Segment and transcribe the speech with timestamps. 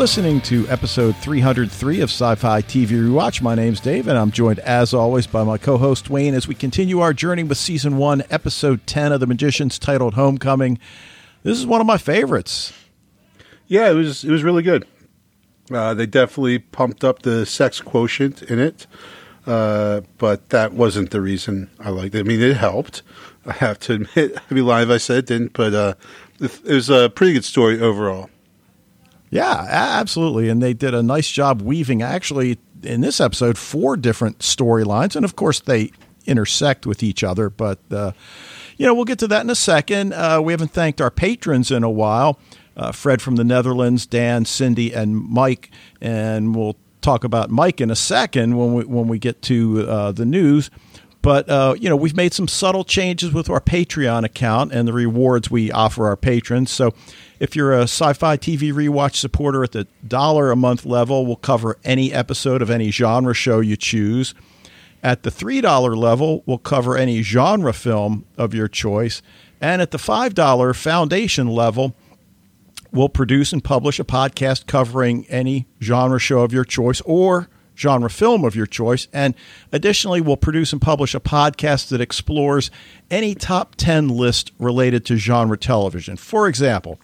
[0.00, 3.42] Listening to episode 303 of Sci Fi TV Rewatch.
[3.42, 6.54] My name's Dave, and I'm joined, as always, by my co host Wayne as we
[6.54, 10.78] continue our journey with season one, episode 10 of The Magicians, titled Homecoming.
[11.42, 12.72] This is one of my favorites.
[13.66, 14.86] Yeah, it was it was really good.
[15.70, 18.86] Uh, they definitely pumped up the sex quotient in it,
[19.46, 22.20] uh, but that wasn't the reason I liked it.
[22.20, 23.02] I mean, it helped.
[23.44, 25.94] I have to admit, I'd be lying if I said it didn't, but uh,
[26.40, 28.30] it was a pretty good story overall.
[29.30, 30.48] Yeah, absolutely.
[30.48, 35.14] And they did a nice job weaving, actually, in this episode, four different storylines.
[35.14, 35.92] And of course, they
[36.26, 37.48] intersect with each other.
[37.48, 38.12] But, uh,
[38.76, 40.12] you know, we'll get to that in a second.
[40.12, 42.38] Uh, we haven't thanked our patrons in a while
[42.76, 45.70] uh, Fred from the Netherlands, Dan, Cindy, and Mike.
[46.00, 50.12] And we'll talk about Mike in a second when we, when we get to uh,
[50.12, 50.70] the news.
[51.22, 54.92] But, uh, you know, we've made some subtle changes with our Patreon account and the
[54.92, 56.70] rewards we offer our patrons.
[56.70, 56.94] So
[57.40, 61.36] if you're a sci fi TV rewatch supporter at the dollar a month level, we'll
[61.36, 64.34] cover any episode of any genre show you choose.
[65.02, 69.22] At the $3 level, we'll cover any genre film of your choice.
[69.58, 71.96] And at the $5 foundation level,
[72.92, 78.10] we'll produce and publish a podcast covering any genre show of your choice or genre
[78.10, 79.08] film of your choice.
[79.14, 79.34] And
[79.72, 82.70] additionally, we'll produce and publish a podcast that explores
[83.10, 86.18] any top 10 list related to genre television.
[86.18, 87.00] For example,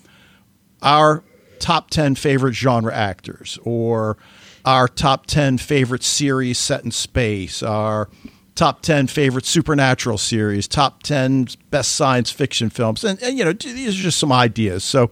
[0.86, 1.24] our
[1.58, 4.16] top 10 favorite genre actors or
[4.64, 8.08] our top 10 favorite series set in space, our
[8.54, 13.04] top 10 favorite supernatural series, top 10 best science fiction films.
[13.04, 14.84] And, and you know, these are just some ideas.
[14.84, 15.10] So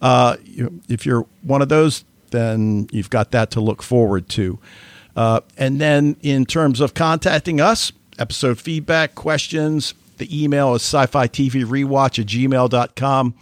[0.00, 4.58] uh, you, if you're one of those, then you've got that to look forward to.
[5.16, 11.06] Uh, and then in terms of contacting us, episode feedback, questions, the email is sci
[11.06, 13.34] fi TV rewatch at gmail.com.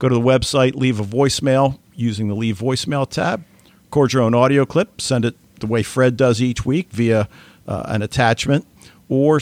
[0.00, 3.44] Go to the website, leave a voicemail using the leave voicemail tab.
[3.84, 7.28] Record your own audio clip, send it the way Fred does each week via
[7.68, 8.66] uh, an attachment,
[9.10, 9.40] or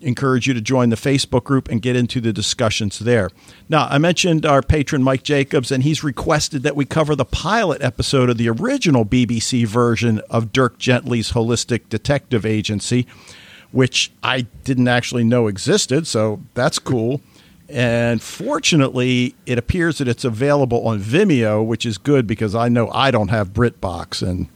[0.00, 3.28] encourage you to join the Facebook group and get into the discussions there.
[3.68, 7.82] Now, I mentioned our patron Mike Jacobs, and he's requested that we cover the pilot
[7.82, 13.06] episode of the original BBC version of Dirk Gently's Holistic Detective Agency,
[13.70, 17.20] which I didn't actually know existed, so that's cool.
[17.68, 22.90] And fortunately, it appears that it's available on Vimeo, which is good because I know
[22.90, 24.48] I don't have BritBox, and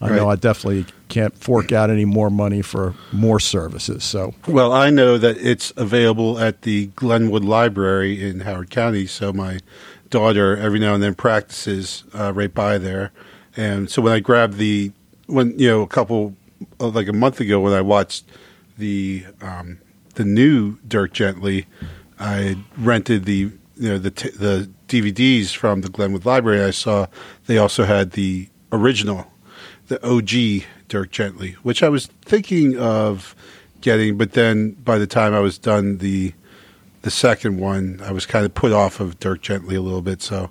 [0.00, 0.16] I right.
[0.16, 4.04] know I definitely can't fork out any more money for more services.
[4.04, 9.06] So, well, I know that it's available at the Glenwood Library in Howard County.
[9.06, 9.60] So my
[10.08, 13.12] daughter every now and then practices uh, right by there,
[13.54, 14.92] and so when I grabbed the
[15.26, 16.34] when you know a couple
[16.78, 18.24] like a month ago when I watched
[18.78, 19.78] the um,
[20.14, 21.66] the new Dirk Gently
[22.18, 26.62] I rented the you know the t- the DVDs from the Glenwood Library.
[26.62, 27.06] I saw
[27.46, 29.30] they also had the original,
[29.88, 33.34] the OG Dirk Gently, which I was thinking of
[33.80, 36.32] getting, but then by the time I was done the
[37.02, 40.22] the second one, I was kind of put off of Dirk Gently a little bit.
[40.22, 40.50] So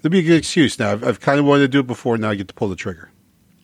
[0.00, 0.92] there'd be a good excuse now.
[0.92, 2.16] I've, I've kind of wanted to do it before.
[2.16, 3.10] Now I get to pull the trigger.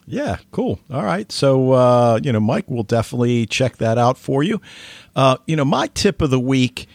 [0.06, 0.80] Yeah, cool.
[0.90, 1.30] All right.
[1.30, 4.60] So, uh, you know, Mike will definitely check that out for you.
[5.14, 6.86] Uh, you know, my tip of the week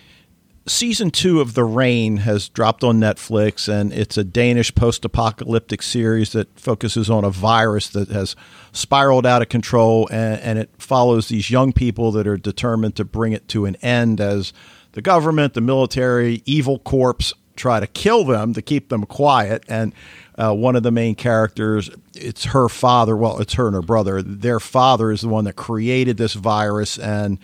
[0.66, 5.82] season two of The Rain has dropped on Netflix, and it's a Danish post apocalyptic
[5.82, 8.36] series that focuses on a virus that has
[8.72, 13.06] spiraled out of control, and, and, it follows these young people that are determined to
[13.06, 14.54] bring it to an end as
[14.94, 19.64] the government, the military, evil corps try to kill them to keep them quiet.
[19.68, 19.94] And
[20.36, 24.22] uh, one of the main characters, it's her father, well, it's her and her brother.
[24.22, 27.38] Their father is the one that created this virus and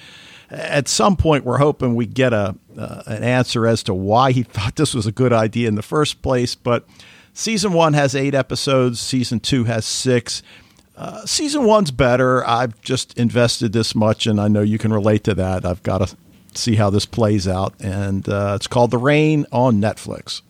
[0.49, 4.43] at some point we're hoping we get a uh, an answer as to why he
[4.43, 6.55] thought this was a good idea in the first place.
[6.55, 6.85] But
[7.33, 8.99] season one has eight episodes.
[8.99, 10.41] Season two has six.
[10.95, 12.45] Uh, season one's better.
[12.45, 15.65] I've just invested this much, and I know you can relate to that.
[15.65, 16.15] I've got to
[16.53, 20.41] see how this plays out, and uh, it's called The Rain on Netflix.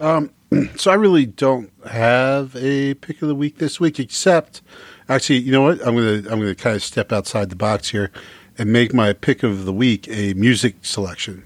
[0.00, 0.30] Um,
[0.76, 4.62] so I really don't have a pick of the week this week, except
[5.06, 5.86] actually, you know what?
[5.86, 8.10] I'm gonna I'm gonna kind of step outside the box here
[8.58, 11.44] and make my pick of the week a music selection.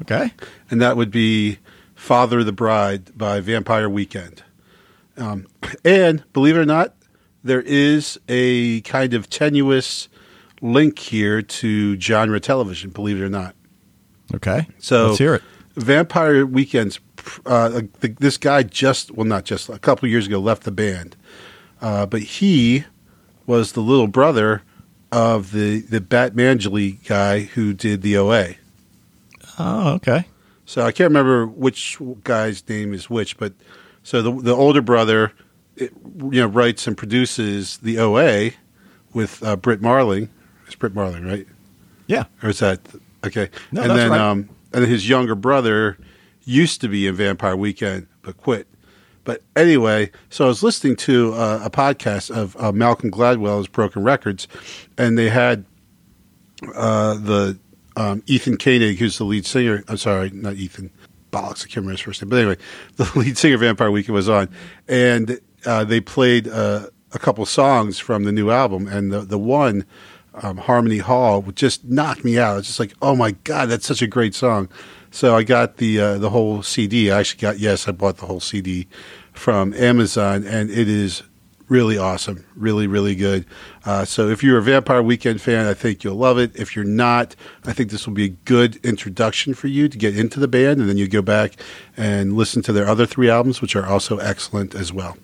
[0.00, 0.32] Okay.
[0.70, 1.58] And that would be
[1.94, 4.42] Father the Bride by Vampire Weekend.
[5.16, 5.46] Um,
[5.84, 6.94] and believe it or not,
[7.44, 10.08] there is a kind of tenuous
[10.60, 13.54] link here to genre television, believe it or not.
[14.34, 14.66] Okay.
[14.78, 15.42] So let's hear it.
[15.74, 17.00] Vampire Weekends,
[17.46, 21.16] uh, the, this guy just, well, not just, a couple years ago left the band.
[21.80, 22.84] Uh, but he
[23.46, 24.62] was the little brother
[25.12, 28.54] of the the Batmanglij guy who did the OA.
[29.58, 30.24] Oh, okay.
[30.64, 33.52] So I can't remember which guy's name is which, but
[34.02, 35.32] So the the older brother,
[35.76, 38.50] it, you know, writes and produces the OA
[39.12, 40.28] with uh, Brit Marling.
[40.66, 41.46] It's Brit Marling, right?
[42.06, 42.24] Yeah.
[42.42, 42.80] Or is that
[43.24, 43.50] okay?
[43.70, 44.20] No, and that's then right.
[44.20, 45.98] um, and then his younger brother
[46.44, 48.66] used to be in Vampire Weekend but quit.
[49.24, 54.02] But anyway, so I was listening to uh, a podcast of uh, Malcolm Gladwell's Broken
[54.02, 54.48] Records,
[54.98, 55.64] and they had
[56.74, 57.58] uh, the
[57.96, 59.84] um, Ethan Koenig, who's the lead singer.
[59.88, 60.90] I'm sorry, not Ethan.
[61.30, 62.28] Bollocks, I can't remember his first name.
[62.28, 62.56] But anyway,
[62.96, 64.48] the lead singer Vampire Weekend was on,
[64.88, 69.38] and uh, they played uh, a couple songs from the new album, and the the
[69.38, 69.84] one.
[70.34, 72.56] Um, Harmony Hall just knock me out.
[72.56, 74.70] It's just like, oh my god, that's such a great song.
[75.12, 77.10] So I got the uh, the whole CD.
[77.12, 78.88] I actually got yes, I bought the whole CD
[79.32, 81.22] from Amazon, and it is
[81.68, 83.44] really awesome, really really good.
[83.84, 86.56] Uh, so if you're a Vampire Weekend fan, I think you'll love it.
[86.56, 90.18] If you're not, I think this will be a good introduction for you to get
[90.18, 91.52] into the band, and then you go back
[91.96, 95.16] and listen to their other three albums, which are also excellent as well.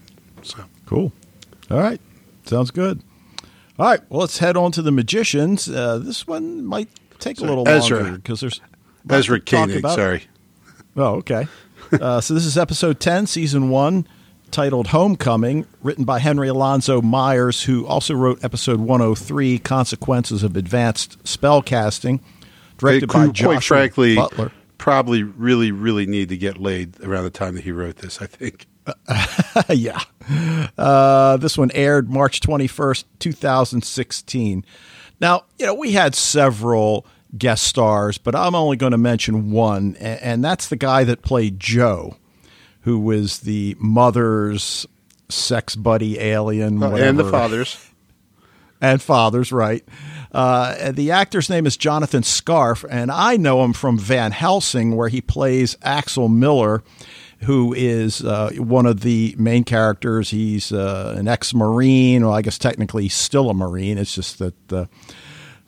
[0.43, 1.13] So Cool.
[1.71, 2.01] All right.
[2.45, 3.03] Sounds good.
[3.79, 4.01] All right.
[4.09, 5.69] Well, let's head on to the magicians.
[5.69, 6.89] Uh, this one might
[7.19, 8.03] take Sorry, a little Ezra.
[8.03, 8.61] longer because there's
[9.11, 10.25] Ezra Koenig, sorry.
[10.97, 11.47] Oh, okay.
[11.93, 14.07] uh, so this is episode 10, season one,
[14.51, 21.23] titled Homecoming, written by Henry Alonzo Myers, who also wrote episode 103, Consequences of Advanced
[21.25, 22.21] Spellcasting,
[22.79, 24.53] directed by Quite Joshua frankly, Butler.
[24.77, 28.21] probably really, really need to get laid around the time that he wrote this.
[28.21, 28.67] I think.
[29.69, 30.01] yeah.
[30.77, 34.65] Uh, this one aired March 21st, 2016.
[35.21, 39.97] Now, you know, we had several guest stars, but I'm only going to mention one,
[39.97, 42.17] and that's the guy that played Joe,
[42.83, 44.87] who was the mother's
[45.29, 46.83] sex buddy alien.
[46.83, 47.85] Uh, and the fathers.
[48.81, 49.85] and fathers, right?
[50.33, 55.09] Uh, the actor's name is Jonathan Scarfe, and I know him from Van Helsing, where
[55.09, 56.83] he plays Axel Miller,
[57.41, 60.31] who is uh, one of the main characters.
[60.31, 62.25] He's uh, an ex-marine.
[62.25, 63.97] Well, I guess technically still a marine.
[63.97, 64.87] It's just that uh,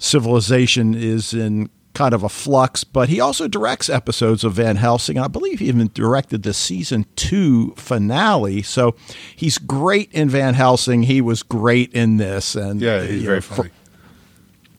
[0.00, 2.82] civilization is in kind of a flux.
[2.82, 7.06] But he also directs episodes of Van Helsing, I believe he even directed the season
[7.14, 8.62] two finale.
[8.62, 8.96] So
[9.36, 11.04] he's great in Van Helsing.
[11.04, 13.70] He was great in this, and Yeah, he's very know, for- funny.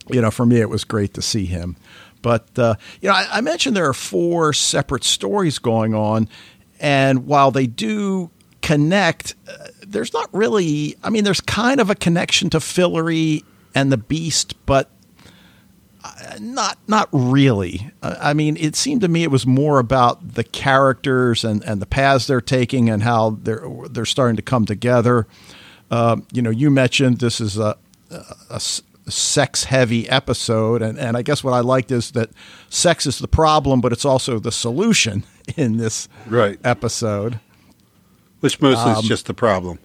[0.09, 1.77] you know, for me, it was great to see him.
[2.21, 6.29] But uh, you know, I, I mentioned there are four separate stories going on,
[6.79, 8.29] and while they do
[8.62, 10.95] connect, uh, there's not really.
[11.03, 14.91] I mean, there's kind of a connection to Fillory and the Beast, but
[16.03, 17.92] uh, not not really.
[18.01, 21.81] Uh, I mean, it seemed to me it was more about the characters and, and
[21.81, 25.27] the paths they're taking and how they're they're starting to come together.
[25.92, 27.75] Um, you know, you mentioned this is a,
[28.50, 28.62] a
[29.09, 32.30] sex heavy episode, and, and I guess what I liked is that
[32.69, 35.24] sex is the problem, but it's also the solution
[35.57, 36.57] in this Right.
[36.63, 37.39] episode.
[38.39, 39.80] Which mostly Um, is just the problem.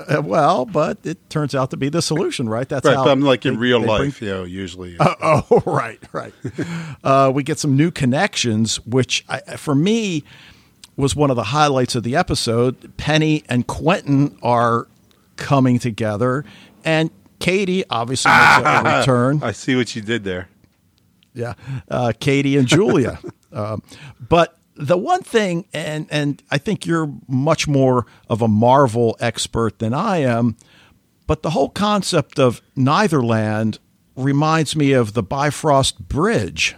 [0.00, 2.68] Uh, well, but it turns out to be the solution, right?
[2.68, 4.96] That's Right, how I'm like in they- real they bring life, you know, usually.
[5.00, 6.32] Oh, right, right.
[7.02, 10.22] uh, we get some new connections, which I, for me
[10.96, 12.96] was one of the highlights of the episode.
[12.96, 14.86] Penny and Quentin are
[15.36, 16.44] coming together,
[16.84, 19.40] and Katie obviously makes a return.
[19.42, 20.48] I see what you did there.
[21.34, 21.54] Yeah,
[21.88, 23.18] uh, Katie and Julia.
[23.52, 23.82] um,
[24.28, 29.80] but the one thing, and and I think you're much more of a Marvel expert
[29.80, 30.56] than I am,
[31.26, 33.78] but the whole concept of Neitherland
[34.16, 36.76] reminds me of the Bifrost Bridge,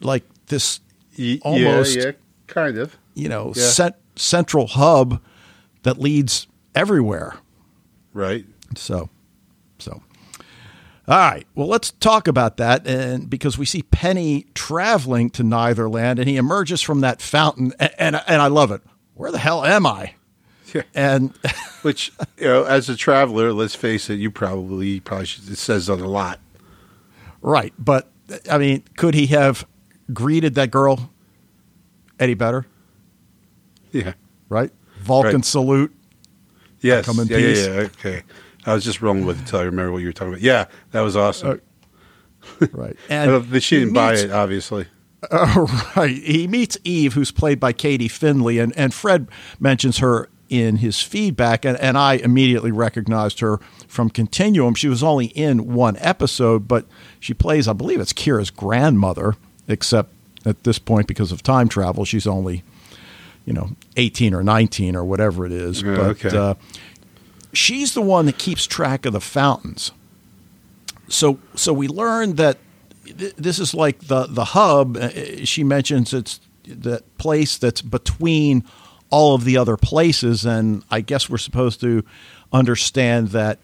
[0.00, 0.80] like this
[1.42, 2.10] almost yeah, yeah,
[2.48, 2.96] kind of.
[3.14, 3.62] you know Yeah.
[3.64, 5.20] cent- central hub
[5.84, 7.36] that leads everywhere.
[8.12, 8.44] Right.
[8.76, 9.10] So, so.
[11.10, 11.44] All right.
[11.56, 16.36] Well, let's talk about that, and because we see Penny traveling to Neitherland, and he
[16.36, 18.80] emerges from that fountain, and and, and I love it.
[19.14, 20.14] Where the hell am I?
[20.72, 20.82] Yeah.
[20.94, 21.32] And
[21.82, 25.88] Which, you know, as a traveler, let's face it, you probably probably should, it says
[25.88, 26.38] that a lot.
[27.42, 28.08] right, but
[28.48, 29.66] I mean, could he have
[30.12, 31.10] greeted that girl
[32.20, 32.66] any better?
[33.90, 34.12] Yeah.
[34.48, 34.70] Right.
[35.00, 35.44] Vulcan Right.
[35.44, 35.92] salute.
[36.80, 37.04] Yes.
[37.04, 37.66] Come in yeah, peace.
[37.66, 37.80] yeah, yeah.
[37.80, 38.22] Okay.
[38.66, 40.42] I was just rolling with it until I remember what you were talking about.
[40.42, 41.60] Yeah, that was awesome.
[42.72, 42.96] Right.
[43.10, 44.86] And she didn't buy it, obviously.
[45.30, 46.16] Uh, right.
[46.16, 51.00] He meets Eve, who's played by Katie Findlay, and, and Fred mentions her in his
[51.00, 54.74] feedback, and, and I immediately recognized her from Continuum.
[54.74, 56.86] She was only in one episode, but
[57.20, 59.36] she plays, I believe it's Kiera's grandmother,
[59.68, 60.10] except
[60.44, 62.64] at this point, because of time travel, she's only,
[63.46, 65.82] you know, 18 or 19 or whatever it is.
[65.82, 66.36] Yeah, but okay.
[66.36, 66.54] uh,
[67.52, 69.92] she's the one that keeps track of the fountains.
[71.08, 72.58] So, so we learned that
[73.04, 74.96] th- this is like the the hub.
[74.96, 78.64] Uh, She mentions it's that place that's between
[79.10, 80.44] all of the other places.
[80.44, 82.04] And I guess we're supposed to
[82.52, 83.58] understand that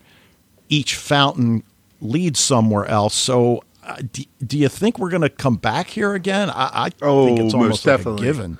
[0.68, 1.62] each fountain
[2.00, 3.14] leads somewhere else.
[3.14, 6.50] So, uh, do, do, you think we're going to come back here again?
[6.50, 8.26] I, I oh, think it's almost like definitely.
[8.26, 8.58] given.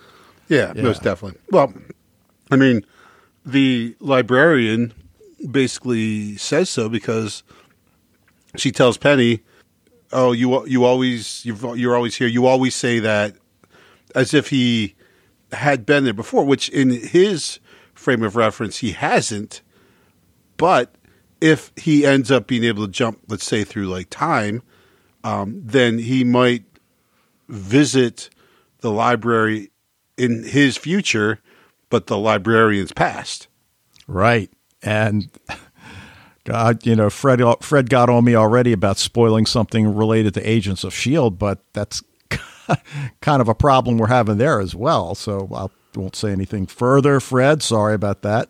[0.48, 1.40] Yeah, yeah, most definitely.
[1.50, 1.74] Well,
[2.52, 2.86] I mean,
[3.44, 4.94] the librarian
[5.50, 7.42] basically says so because
[8.56, 9.40] she tells Penny,
[10.12, 12.28] "Oh, you you always you're always here.
[12.28, 13.36] You always say that
[14.14, 14.94] as if he
[15.52, 17.60] had been there before, which in his
[17.94, 19.62] frame of reference he hasn't.
[20.56, 20.94] But
[21.40, 24.62] if he ends up being able to jump, let's say through like time,
[25.22, 26.64] um, then he might
[27.48, 28.30] visit
[28.80, 29.70] the library
[30.16, 31.40] in his future,
[31.90, 33.48] but the librarian's past.
[34.06, 34.50] Right,
[34.82, 35.28] and
[36.46, 40.84] God, you know, Fred Fred got on me already about spoiling something related to Agents
[40.84, 42.04] of Shield, but that's
[43.20, 45.16] kind of a problem we're having there as well.
[45.16, 45.66] So I
[45.98, 47.64] won't say anything further, Fred.
[47.64, 48.48] Sorry about that.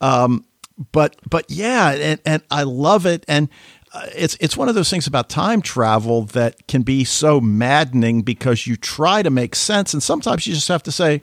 [0.00, 0.46] Um,
[0.90, 3.50] but but yeah, and, and I love it, and
[3.92, 8.22] uh, it's it's one of those things about time travel that can be so maddening
[8.22, 11.20] because you try to make sense, and sometimes you just have to say,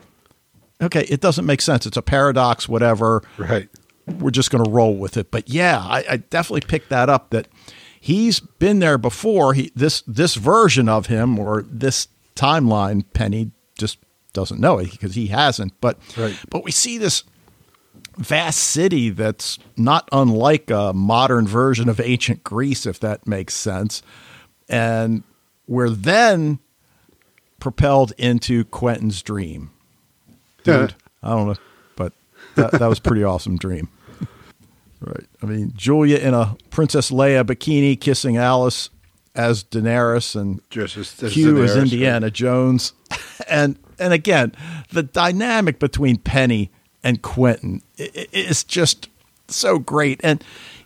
[0.80, 1.88] okay, it doesn't make sense.
[1.88, 3.24] It's a paradox, whatever.
[3.40, 3.68] Right
[4.08, 5.32] we're just going to roll with it.
[5.32, 7.30] But yeah, I, I, definitely picked that up.
[7.32, 7.48] That
[8.00, 9.54] he's been there before.
[9.54, 14.00] He this this version of him or this timeline, Penny just
[14.34, 15.80] doesn't know it because he hasn't.
[15.82, 16.38] But right.
[16.50, 17.24] but we see this
[18.18, 24.04] vast city that's not unlike a modern version of ancient Greece, if that makes sense.
[24.70, 25.24] And
[25.68, 26.60] we're then
[27.60, 29.72] propelled into Quentin's dream.
[30.64, 31.30] Dude, yeah.
[31.30, 31.56] I don't know
[32.56, 33.90] that, that was pretty awesome dream.
[35.00, 35.26] Right.
[35.42, 38.90] I mean, Julia in a Princess Leia bikini kissing Alice
[39.34, 42.34] as Daenerys and Just as, as Q Daenerys, as Indiana right.
[42.34, 42.94] Jones.
[43.50, 44.54] And and again,
[44.92, 46.72] the dynamic between Penny
[47.04, 49.10] and Quentin is just
[49.48, 50.22] so great.
[50.24, 50.44] And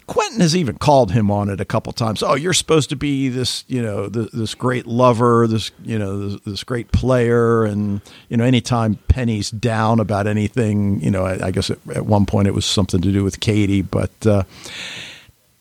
[0.07, 2.21] Quentin has even called him on it a couple times.
[2.21, 6.29] Oh, you're supposed to be this, you know, this, this great lover, this, you know,
[6.29, 11.47] this, this, great player, and you know, anytime Penny's down about anything, you know, I,
[11.47, 14.43] I guess at, at, one point it was something to do with Katie, but uh,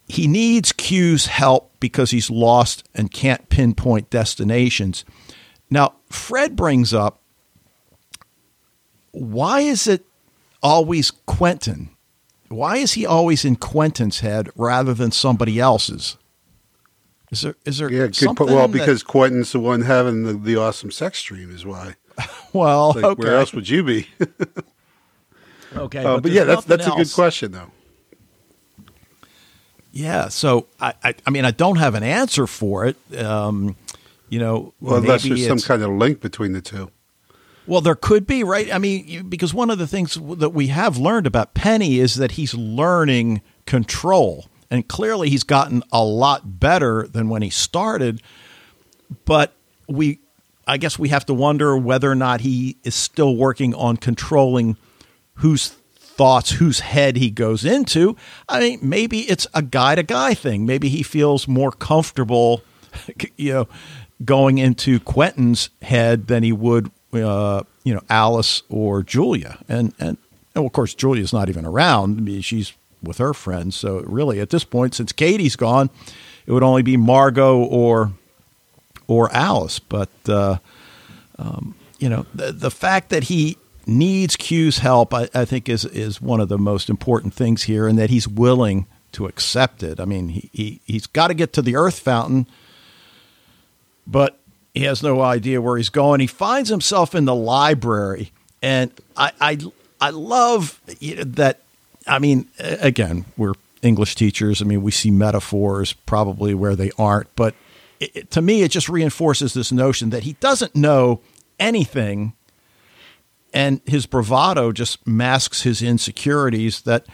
[0.09, 5.05] he needs Q's help because he's lost and can't pinpoint destinations.
[5.71, 7.19] Now, Fred brings up,
[9.13, 10.05] why is it
[10.63, 11.94] always Quentin?
[12.55, 16.17] Why is he always in Quentin's head rather than somebody else's?
[17.31, 20.57] Is there is there yeah, something well because that, Quentin's the one having the, the
[20.57, 21.97] awesome sex dream is why.
[22.53, 23.23] well, like, okay.
[23.23, 24.09] where else would you be?
[25.77, 26.95] okay, uh, but, but yeah, that's that's else.
[26.95, 27.73] a good question though.
[29.91, 32.97] Yeah, so I, I, I mean I don't have an answer for it.
[33.19, 33.75] Um,
[34.29, 36.91] you know, well, unless there's some kind of link between the two.
[37.67, 38.73] Well, there could be, right?
[38.73, 42.33] I mean, because one of the things that we have learned about Penny is that
[42.33, 44.47] he's learning control.
[44.71, 48.21] And clearly he's gotten a lot better than when he started.
[49.25, 49.55] But
[49.89, 50.21] we,
[50.67, 54.77] I guess we have to wonder whether or not he is still working on controlling
[55.35, 58.17] whose thoughts, whose head he goes into.
[58.49, 60.67] I mean, maybe it's a guy to guy thing.
[60.67, 62.63] Maybe he feels more comfortable,
[63.37, 63.69] you know,
[64.25, 69.59] going into Quentin's head than he would uh, you know, Alice or Julia.
[69.69, 70.17] And, and,
[70.55, 72.19] and of course, Julia's not even around.
[72.19, 73.77] I mean, she's with her friends.
[73.77, 75.91] So really, at this point, since Katie's gone,
[76.47, 78.13] it would only be Margot or
[79.07, 79.79] or Alice.
[79.79, 80.59] But uh,
[81.39, 85.85] um, you know, the, the fact that he needs Q's help, I, I, think, is
[85.85, 90.01] is one of the most important things here, and that he's willing to accept it.
[90.01, 92.47] I mean, he, he he's got to get to the Earth Fountain,
[94.07, 94.39] but
[94.75, 96.21] he has no idea where he's going.
[96.21, 99.59] He finds himself in the library, and I I,
[100.01, 101.61] I love that.
[102.07, 104.61] I mean, again, we're English teachers.
[104.61, 107.55] I mean, we see metaphors probably where they aren't, but
[108.01, 111.21] it, to me, it just reinforces this notion that he doesn't know
[111.61, 112.35] anything,
[113.55, 116.83] and his bravado just masks his insecurities.
[116.83, 117.07] That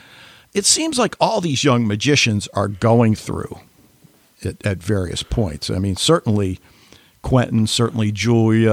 [0.54, 3.60] it seems like all these young magicians are going through
[4.42, 5.68] at, at various points.
[5.68, 6.58] I mean, certainly
[7.22, 8.72] Quentin, certainly Julia,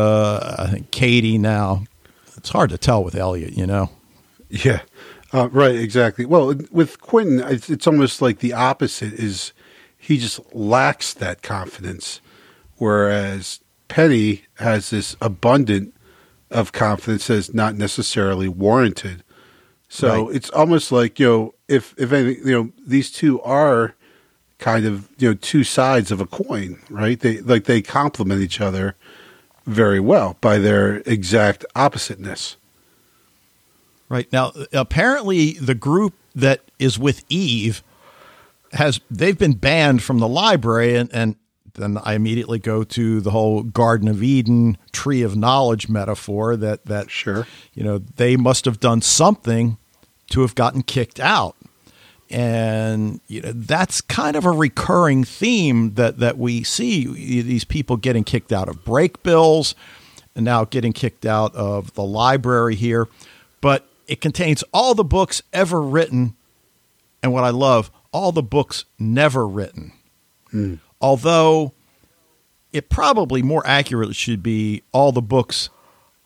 [0.57, 1.83] I think Katie now.
[2.35, 3.89] It's hard to tell with Elliot, you know.
[4.49, 4.81] Yeah,
[5.33, 6.25] uh, right, exactly.
[6.25, 9.51] Well, with Quentin, it's, it's almost like the opposite is
[9.97, 12.21] he just lacks that confidence,
[12.77, 15.93] whereas Penny has this abundant
[16.49, 19.23] of confidence that's not necessarily warranted.
[19.89, 20.35] So right.
[20.35, 23.95] it's almost like you know, if if anything, you know, these two are
[24.59, 27.19] kind of you know two sides of a coin, right?
[27.19, 28.95] They like they complement each other
[29.65, 32.57] very well by their exact oppositeness.
[34.09, 37.83] Right now, apparently, the group that is with Eve
[38.71, 41.35] has they've been banned from the library, and, and
[41.73, 46.85] then I immediately go to the whole Garden of Eden, Tree of Knowledge metaphor that
[46.85, 47.45] that Sure.
[47.73, 49.77] you know they must have done something
[50.29, 51.56] to have gotten kicked out,
[52.29, 57.05] and you know that's kind of a recurring theme that that we see
[57.41, 59.73] these people getting kicked out of Brakebills,
[60.35, 63.07] and now getting kicked out of the library here,
[63.61, 66.35] but it contains all the books ever written,
[67.23, 69.93] and what I love, all the books never written.
[70.51, 70.75] Hmm.
[70.99, 71.73] Although
[72.73, 75.69] it probably more accurately should be all the books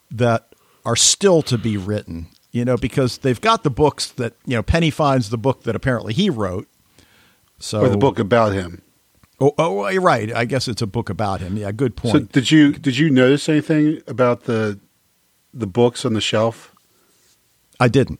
[0.10, 0.54] that
[0.86, 4.64] are still to be written you know because they've got the books that you know
[4.64, 6.68] penny finds the book that apparently he wrote
[7.60, 8.82] so Or the book about him.
[9.40, 12.14] oh, oh you're right i guess it's a book about him yeah good point.
[12.14, 14.80] So did you did you notice anything about the
[15.54, 16.74] the books on the shelf?
[17.80, 18.20] i didn't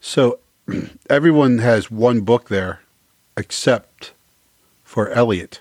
[0.00, 0.38] So
[1.10, 2.80] everyone has one book there
[3.36, 4.12] except
[4.82, 5.60] for Elliot.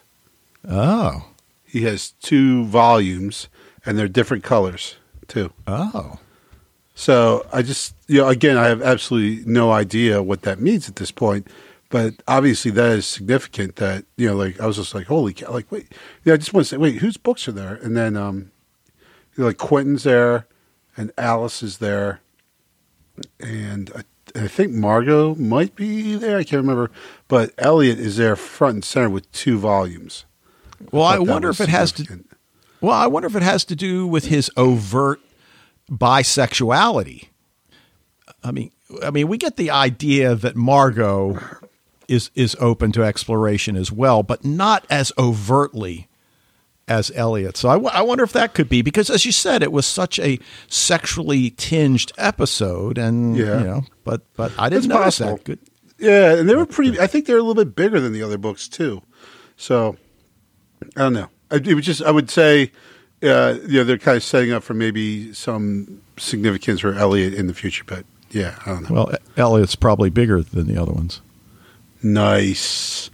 [0.68, 1.26] oh
[1.66, 3.48] He has two volumes
[3.86, 4.96] and they're different colors
[5.28, 5.52] too.
[5.68, 6.20] oh
[6.96, 10.98] So I just, you know, again, I have absolutely no idea what that means at
[10.98, 11.48] this point.
[11.90, 13.76] But obviously, that is significant.
[13.76, 15.52] That you know, like I was just like, holy cow!
[15.52, 15.92] Like, wait,
[16.24, 17.76] yeah, I just want to say, wait, whose books are there?
[17.76, 18.52] And then, um,
[19.36, 20.48] you know, like Quentin's there,
[20.98, 22.22] and Alice is there,
[23.40, 26.38] and I, I think Margot might be there.
[26.38, 26.90] I can't remember,
[27.28, 30.26] but Elliot is there front and center with two volumes.
[30.92, 32.24] well i that wonder if it has to.
[32.82, 35.22] Well, I wonder if it has to do with his overt
[35.92, 37.28] bisexuality.
[38.44, 38.72] I mean,
[39.04, 41.40] I mean, we get the idea that Margot
[42.08, 46.08] is is open to exploration as well, but not as overtly
[46.88, 47.56] as Elliot.
[47.56, 49.86] So I, w- I wonder if that could be because, as you said, it was
[49.86, 53.60] such a sexually tinged episode, and Yeah.
[53.60, 55.38] you know, but but I didn't It's notice possible.
[55.38, 55.44] that.
[55.46, 55.60] Good.
[56.00, 57.00] Yeah, and they were pretty.
[57.00, 59.02] I think they're a little bit bigger than the other books too.
[59.56, 59.96] So
[60.98, 61.30] I don't know.
[61.50, 62.72] I, it was just I would say,
[63.24, 67.48] uh, you know, they're kind of setting up for maybe some significance for Elliot in
[67.48, 67.84] the future.
[67.86, 68.96] But yeah, I don't know.
[68.96, 71.22] Well, Elliot's probably bigger than the other ones.
[72.02, 73.10] nice.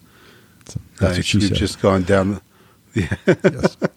[0.65, 1.17] That's nice.
[1.17, 1.58] what she You've said.
[1.58, 2.41] just gone down.
[2.93, 3.88] The,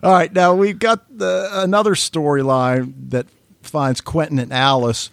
[0.02, 3.26] All right, now we've got the, another storyline that
[3.62, 5.10] finds Quentin and Alice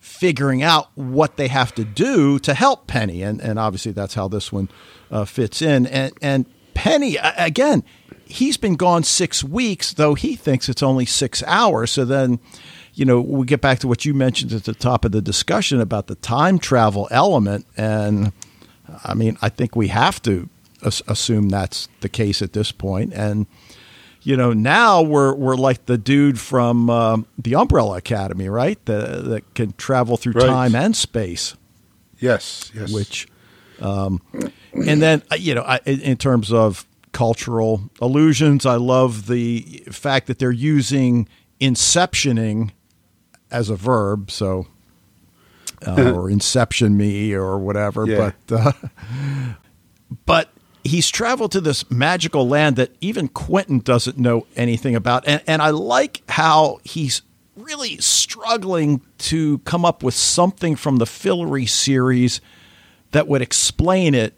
[0.00, 4.28] figuring out what they have to do to help Penny, and and obviously that's how
[4.28, 4.68] this one
[5.10, 5.86] uh, fits in.
[5.86, 7.84] And and Penny again,
[8.26, 11.90] he's been gone six weeks, though he thinks it's only six hours.
[11.90, 12.38] So then.
[12.98, 15.82] You know, we get back to what you mentioned at the top of the discussion
[15.82, 18.32] about the time travel element, and
[19.04, 20.48] I mean, I think we have to
[20.82, 23.12] as- assume that's the case at this point.
[23.12, 23.44] And
[24.22, 28.82] you know, now we're we're like the dude from um, the Umbrella Academy, right?
[28.86, 30.46] The, that can travel through Right.
[30.46, 31.54] time and space.
[32.18, 32.90] yes, yes.
[32.94, 33.28] Which,
[33.78, 34.22] um,
[34.72, 40.38] and then uh, you know, in terms of cultural illusions, I love the fact that
[40.38, 41.26] they're using
[41.60, 42.72] inceptioning
[43.50, 44.30] as a verb.
[44.30, 44.66] So.
[45.86, 48.32] Uh, or inception me or whatever Yeah.
[48.48, 48.72] but uh,
[50.24, 50.50] but
[50.84, 55.24] he's traveled to this magical land that even Quentin doesn't know anything about.
[55.26, 57.20] And, and I like how he's
[57.56, 62.40] really struggling to come up with something from the Fillory series
[63.10, 64.32] that would explain it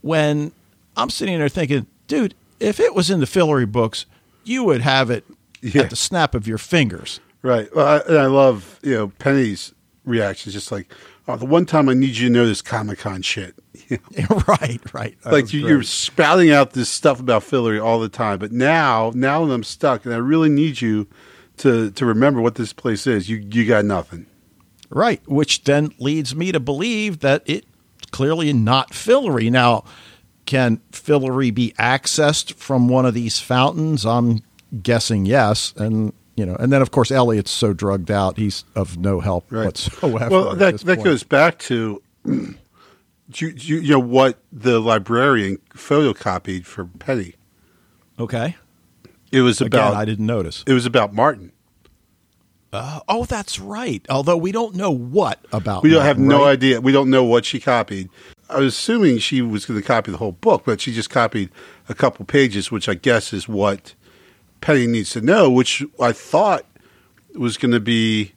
[0.00, 0.50] when
[0.98, 4.04] I'm sitting there thinking, dude, if it was in the Fillory books,
[4.44, 5.24] you would have it
[5.62, 5.82] Yeah.
[5.82, 7.20] at the snap of your fingers.
[7.42, 7.74] Right.
[7.74, 9.72] Well, I, and I love you know Penny's
[10.04, 10.50] reaction.
[10.52, 10.92] Just like,
[11.28, 13.54] oh, the one time I need you to know this Comic Con shit.
[13.88, 14.42] You know?
[14.48, 15.16] right, right.
[15.22, 19.12] That like you, you're spouting out this stuff about Fillory all the time, but now,
[19.14, 21.06] now that I'm stuck, and I really need you
[21.58, 23.28] to to remember what this place is.
[23.30, 24.26] You you got nothing.
[24.90, 27.66] Right, which then leads me to believe that it's
[28.10, 29.50] clearly not Fillory.
[29.50, 29.84] Now,
[30.48, 34.04] can Fillory be accessed from one of these fountains?
[34.06, 34.40] I'm
[34.82, 38.96] guessing yes, and you know, and then of course Elliot's so drugged out he's of
[38.96, 39.66] no help Right.
[39.66, 40.30] whatsoever.
[40.30, 41.04] well, that that point.
[41.04, 42.56] goes back to you,
[43.34, 47.36] you, you know what the librarian photocopied for Petty.
[48.18, 48.56] okay.
[49.30, 50.64] It was Again, about I didn't notice.
[50.66, 51.52] it was about Martin.
[52.72, 54.04] Uh, oh, that's right.
[54.08, 55.82] Although we don't know what about.
[55.82, 56.52] We don't have Martin, no right?
[56.52, 56.80] idea.
[56.80, 58.08] We don't know what she copied.
[58.48, 61.50] I was assuming she was going to copy the whole book, but she just copied
[61.88, 63.94] a couple pages, which I guess is what
[64.60, 65.50] Penny needs to know.
[65.50, 66.64] Which I thought
[67.34, 68.32] was going to be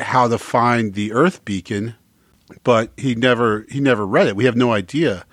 [0.00, 1.94] how to find the Earth beacon,
[2.64, 4.36] but he never he never read it.
[4.36, 5.24] We have no idea.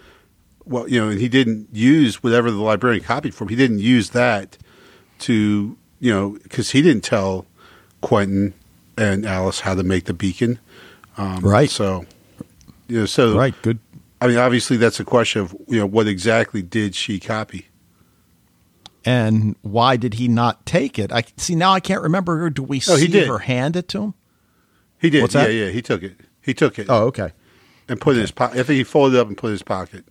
[0.65, 3.49] Well, you know, and he didn't use whatever the librarian copied from.
[3.49, 4.57] He didn't use that
[5.19, 7.45] to you know because he didn't tell
[8.01, 8.53] Quentin
[8.97, 10.59] and Alice how to make the beacon.
[11.17, 11.69] Um, Right.
[11.69, 12.05] So,
[12.87, 13.53] you know, so Right.
[13.61, 13.79] Good.
[14.23, 17.67] I mean, obviously, that's a question of you know what exactly did she copy?
[19.05, 21.11] And why did he not take it?
[21.11, 21.73] I see now.
[21.73, 22.49] I can't remember.
[22.49, 23.27] Do we Oh, he see did.
[23.27, 24.13] her hand it to him?
[24.99, 25.21] He did.
[25.21, 25.53] What's yeah, that?
[25.53, 25.69] yeah.
[25.69, 26.15] He took it.
[26.41, 27.31] He took it Oh, okay.
[27.89, 28.59] and put it in his pocket.
[28.59, 30.05] I think he folded it up and put it in his pocket.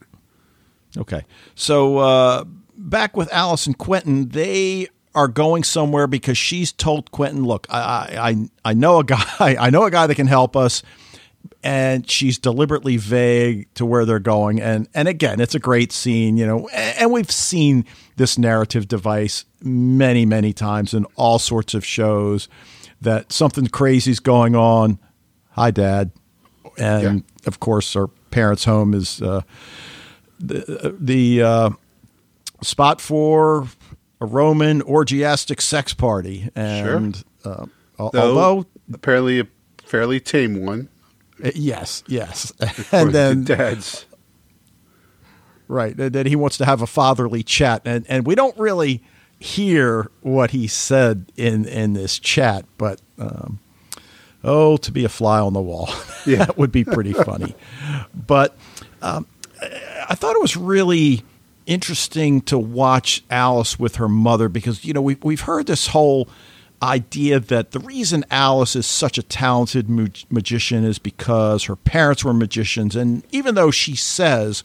[0.98, 1.22] Okay.
[1.54, 2.44] So uh,
[2.76, 8.18] back with Alice and Quentin, they are going somewhere because she's told Quentin, "Look, I
[8.64, 9.24] I- I know a guy.
[9.40, 10.82] I know a guy that can help us."
[11.64, 16.36] And she's deliberately vague to where they're going, and and again, it's a great scene,
[16.36, 16.68] you know.
[16.68, 17.84] And we've seen
[18.16, 22.48] this narrative device many, many times in all sorts of shows.
[23.00, 24.98] That something crazy's going on.
[25.50, 26.10] Hi, Dad,
[26.78, 29.42] and of course, our parents' home is uh,
[30.40, 31.70] the the uh,
[32.62, 33.68] spot for
[34.20, 37.66] a Roman orgiastic sex party, and uh,
[37.98, 39.46] although apparently a
[39.84, 40.88] fairly tame one.
[41.42, 42.70] Uh, yes, yes, and
[43.08, 44.06] the then dad's.
[45.68, 49.02] right, and then he wants to have a fatherly chat, and and we don't really
[49.38, 53.00] hear what he said in in this chat, but.
[53.18, 53.58] Um,
[54.44, 55.88] Oh, to be a fly on the wall.
[56.26, 56.38] Yeah.
[56.46, 57.54] that would be pretty funny.
[58.12, 58.56] But
[59.02, 59.26] um,
[60.08, 61.22] I thought it was really
[61.66, 66.28] interesting to watch Alice with her mother because, you know, we, we've heard this whole
[66.82, 72.24] idea that the reason Alice is such a talented mu- magician is because her parents
[72.24, 72.96] were magicians.
[72.96, 74.62] And even though she says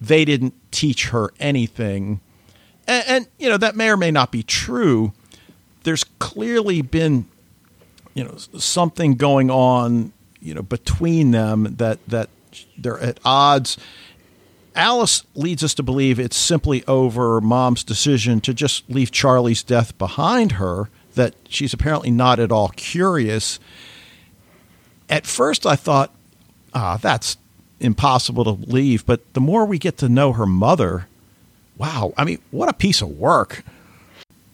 [0.00, 2.20] they didn't teach her anything,
[2.86, 5.12] and, and you know, that may or may not be true,
[5.84, 7.26] there's clearly been
[8.14, 12.28] you know something going on you know between them that that
[12.76, 13.76] they're at odds
[14.74, 19.96] alice leads us to believe it's simply over mom's decision to just leave charlie's death
[19.98, 20.88] behind her
[21.20, 23.60] that she's apparently not at all curious
[25.08, 26.12] at first i thought
[26.74, 27.36] ah that's
[27.78, 29.06] impossible to believe.
[29.06, 31.06] but the more we get to know her mother
[31.78, 33.64] wow i mean what a piece of work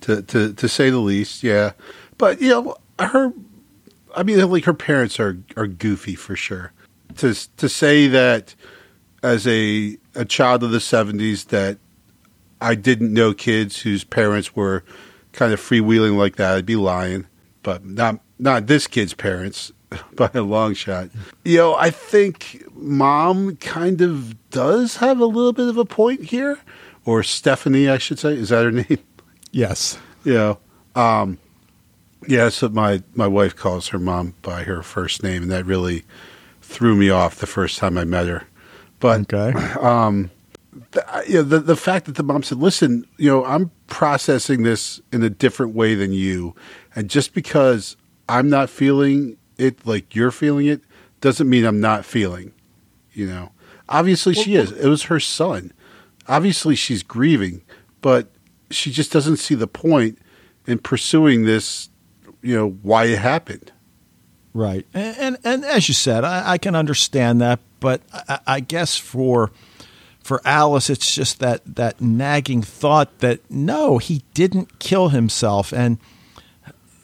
[0.07, 1.43] to, to to say the least.
[1.43, 1.73] Yeah,
[2.17, 3.33] but you know her.
[4.17, 6.73] I mean, like her parents are are goofy for sure.
[7.19, 8.55] To to say that
[9.23, 11.79] as a a child of the seventies that
[12.61, 14.85] I didn't know kids whose parents were
[15.37, 17.27] kind of freewheeling like that, I'd be lying.
[17.63, 19.73] But not not this kid's parents
[20.15, 21.11] by a long shot.
[21.45, 26.25] You know, I think mom kind of does have a little bit of a point
[26.25, 26.59] here,
[27.05, 28.35] or Stephanie, I should say.
[28.35, 28.99] Is that her name?
[29.53, 30.57] yes Yeah.
[30.95, 31.39] Um,
[32.27, 36.05] yeah, so my, my wife calls her mom by her first name, and that really
[36.63, 38.45] threw me off the first time I met her.
[38.99, 40.31] But okay the,
[41.07, 44.63] Uh, you know, the the fact that the mom said, "Listen, you know, I'm processing
[44.63, 46.55] this in a different way than you,
[46.95, 47.97] and just because
[48.29, 50.83] I'm not feeling it like you're feeling it,
[51.21, 52.53] doesn't mean I'm not feeling."
[53.13, 53.53] You know,
[53.89, 54.73] obviously she is.
[54.73, 55.73] It was her son.
[56.29, 57.63] Obviously she's grieving,
[58.03, 58.29] but
[58.71, 60.19] she just doesn't see the point
[60.67, 61.89] in pursuing this.
[62.43, 63.73] You know why it happened.
[64.53, 68.61] Right, and and, and as you said, I, I can understand that, but I, I
[68.61, 69.53] guess for
[70.27, 75.99] for Alice, it's just that that nagging thought that no, he didn't kill himself, and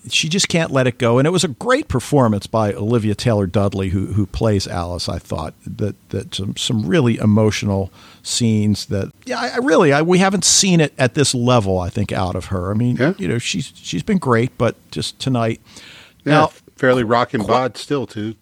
[0.08, 1.18] she just can't let it go.
[1.18, 5.08] And it was a great performance by Olivia Taylor Dudley, who who plays Alice.
[5.08, 7.92] I thought that that some some really emotional
[8.24, 11.78] scenes that yeah, I, I really I, we haven't seen it at this level.
[11.78, 12.72] I think out of her.
[12.72, 13.14] I mean, Yeah.
[13.18, 15.61] you know, she's she's been great, but just tonight.
[16.24, 18.35] Yeah, Now, fairly rock and bod still too.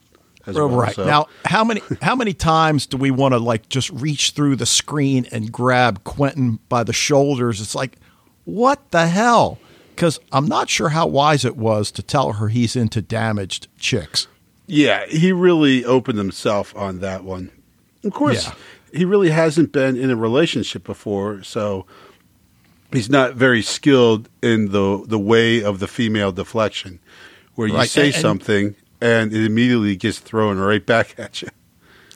[0.50, 1.04] As Oh, well, right so.
[1.06, 4.66] now, how many how many times do we want to like just reach through the
[4.66, 7.60] screen and grab Quentin by the shoulders?
[7.60, 7.96] It's like,
[8.44, 9.58] what the hell?
[9.94, 14.26] Because I'm not sure how wise it was to tell her he's into damaged chicks.
[14.66, 17.50] Yeah, he really opened himself on that one.
[18.04, 18.54] Of course, Yeah.
[18.98, 21.84] he really hasn't been in a relationship before, so
[22.92, 26.98] he's not very skilled in the the way of the female deflection,
[27.54, 31.48] where you Right, say and- something and it immediately gets thrown right back at you.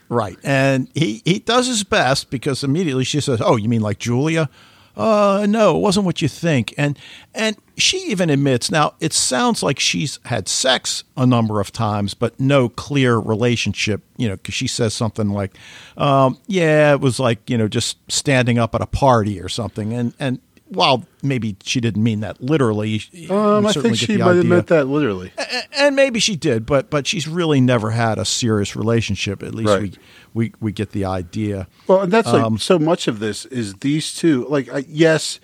[0.09, 0.38] Right.
[0.44, 4.49] And he, he does his best because immediately she says, Oh, you mean like Julia?
[4.97, 6.73] Uh no, it wasn't what you think.
[6.79, 6.97] And
[7.35, 12.14] and she even admits now it sounds like she's had sex a number of times,
[12.14, 15.57] but no clear relationship, you know, because she says something like,
[15.97, 19.92] um, yeah, it was like, you know, just standing up at a party or something.
[19.92, 24.37] And and while maybe she didn't mean that literally, Um, I certainly think she might
[24.37, 25.31] have meant that literally.
[25.38, 29.42] A- and maybe she did, but but she's really never had a serious relationship.
[29.42, 29.96] At least Right.
[30.33, 31.66] we, we we get the idea.
[31.87, 34.46] Well, and that's like Um, so much of this is these two.
[34.48, 35.38] Like, I, yes,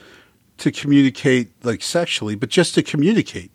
[0.58, 3.50] to communicate like sexually, but just to communicate.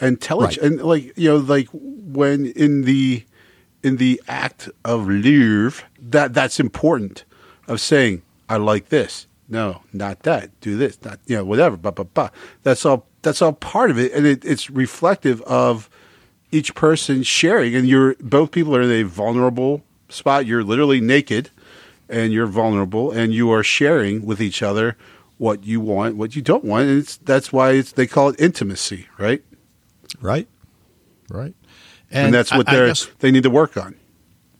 [0.00, 0.52] and tell Right.
[0.54, 3.24] each and like you know like when in the
[3.84, 7.24] in the act of love that that's important
[7.68, 10.58] of saying I like this no not that.
[10.60, 12.30] Do this not you know whatever blah blah blah
[12.62, 15.88] that's all that's all part of it and it, it's reflective of
[16.50, 20.46] each person sharing and you're both people are in a vulnerable spot.
[20.46, 21.50] You're literally naked
[22.08, 24.96] and you're vulnerable and you are sharing with each other
[25.38, 28.38] what you want what you don't want and it's that's why it's they call it
[28.40, 29.42] intimacy right?
[30.20, 30.46] Right.
[31.28, 31.54] Right.
[32.10, 33.96] and, that's what I- I they're guess- they need to work on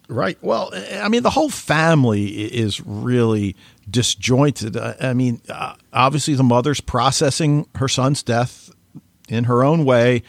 [0.09, 0.37] Right.
[0.43, 3.57] Well, I mean, the whole family is really
[3.89, 4.77] disjointed.
[4.77, 8.71] I mean, uh, obviously, the mother's processing her son's death
[9.29, 10.23] in her own way.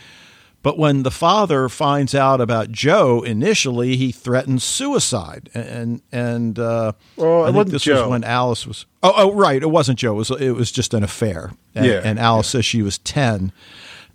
[0.65, 6.93] But when the father finds out about Joe, initially he threatens suicide, and and uh,
[7.17, 8.01] Well, I think this Joe.
[8.01, 8.87] was when Alice was.
[9.03, 10.13] Oh, oh, right, it wasn't Joe.
[10.13, 11.51] It was it was just an affair.
[11.75, 13.51] And, Yeah, and Alice says she was ten.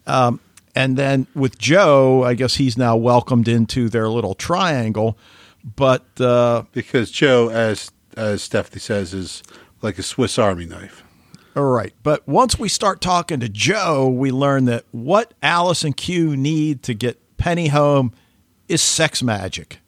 [0.09, 0.40] Um,
[0.75, 5.16] and then with Joe, I guess he's now welcomed into their little triangle.
[5.64, 9.42] But uh, because Joe, as as Stephanie says, is
[9.83, 11.03] like a Swiss Army knife.
[11.57, 11.92] all right.
[12.03, 16.83] But once we start talking to Joe, we learn that what Alice and Q need
[16.85, 18.12] to get Penny home
[18.68, 19.79] is sex magic.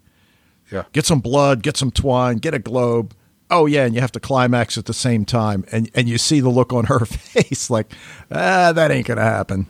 [0.71, 3.15] Yeah, Get some blood, get some twine, get a globe.
[3.51, 6.41] Oh yeah, and you have to climax at the same time, and and you see
[6.41, 7.93] the look on her face, like
[8.31, 9.67] ah, that ain't gonna happen.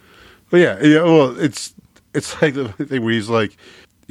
[0.53, 1.03] Well, yeah, yeah.
[1.03, 1.75] Well, it's
[2.15, 3.57] it's like the thing where he's like,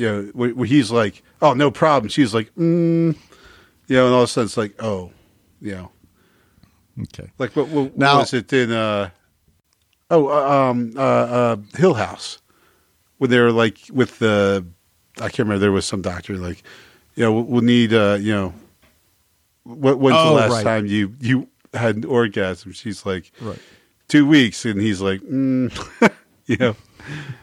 [0.01, 3.15] you know, where, where he's like, "Oh, no problem." She's like, mm,
[3.87, 5.11] you know, and all of a sudden it's like, "Oh,
[5.61, 5.91] you know,
[7.03, 7.29] Okay.
[7.37, 8.71] like what, what, Now- what was it in?
[8.71, 9.09] Uh,
[10.09, 12.39] oh, uh, um, uh, uh, Hill House,
[13.19, 14.65] when they were like with the,
[15.17, 15.59] I can't remember.
[15.59, 16.63] There was some doctor like,
[17.15, 18.53] you know, we'll need, uh, you know,
[19.63, 20.63] what, when's Oh, the last right.
[20.63, 22.71] time you you had an orgasm?
[22.73, 23.59] She's like, Right.
[24.07, 25.69] two weeks, and he's like, mm,
[26.47, 26.75] you know.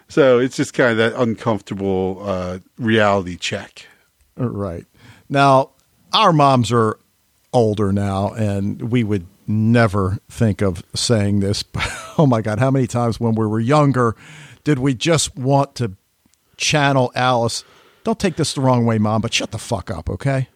[0.09, 3.87] So it's just kind of that uncomfortable uh, reality check.
[4.37, 4.87] Right.
[5.29, 5.71] Now,
[6.13, 6.99] our moms are
[7.53, 11.63] older now, and we would never think of saying this.
[11.63, 11.87] But
[12.19, 14.17] oh my God, how many times when we were younger
[14.65, 15.93] did we just want to
[16.57, 17.65] channel Alice?
[18.05, 20.49] Don't take this the wrong way, mom, but shut the fuck up, okay?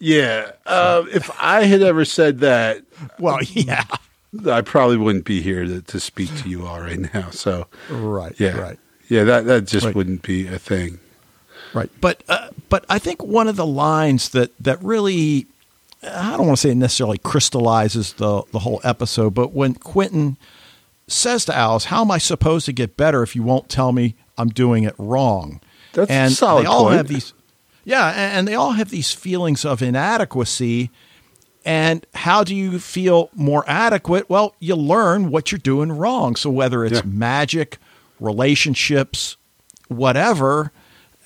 [0.00, 2.82] Yeah, uh, if I had ever said that,
[3.18, 3.84] Well, yeah.
[4.48, 7.30] I probably wouldn't be here to, to speak to you all right now.
[7.30, 8.34] So Right.
[8.38, 8.78] yeah, Right.
[9.08, 9.94] yeah, that that just Right.
[9.94, 10.98] wouldn't be a thing.
[11.74, 15.46] Right, but uh, but I think one of the lines that that really
[16.02, 20.36] I don't want to say it necessarily crystallizes the the whole episode, but when Quentin
[21.08, 24.14] says to Alice, "How am I supposed to get better if you won't tell me
[24.38, 25.60] I'm doing it wrong?"
[25.92, 26.96] That's a and solid they all point.
[26.96, 27.32] have these,
[27.84, 30.90] yeah, and, and they all have these feelings of inadequacy.
[31.64, 34.30] And how do you feel more adequate?
[34.30, 36.34] Well, you learn what you're doing wrong.
[36.36, 37.02] So whether it's Yeah.
[37.04, 37.78] magic,
[38.20, 39.36] relationships,
[39.88, 40.72] whatever,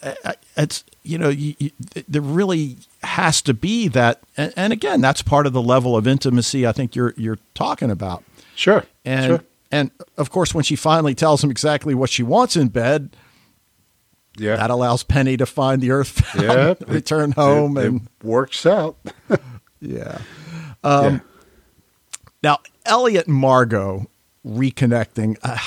[0.02, 1.70] uh, it's you know you, you,
[2.08, 6.06] there really has to be that, and, and again, that's part of the level of
[6.06, 8.24] intimacy I think you're you're talking about.
[8.54, 9.44] Sure, And sure.
[9.70, 13.10] and of course, when she finally tells him exactly what she wants in bed,
[14.38, 18.66] yeah, that allows Penny to find the Earth, yeah, return It- home, it, and works
[18.66, 18.96] out.
[19.82, 20.20] yeah.
[20.84, 21.18] yeah.
[22.42, 24.06] Now, Elliot and Margot
[24.46, 25.36] reconnecting.
[25.42, 25.58] Uh,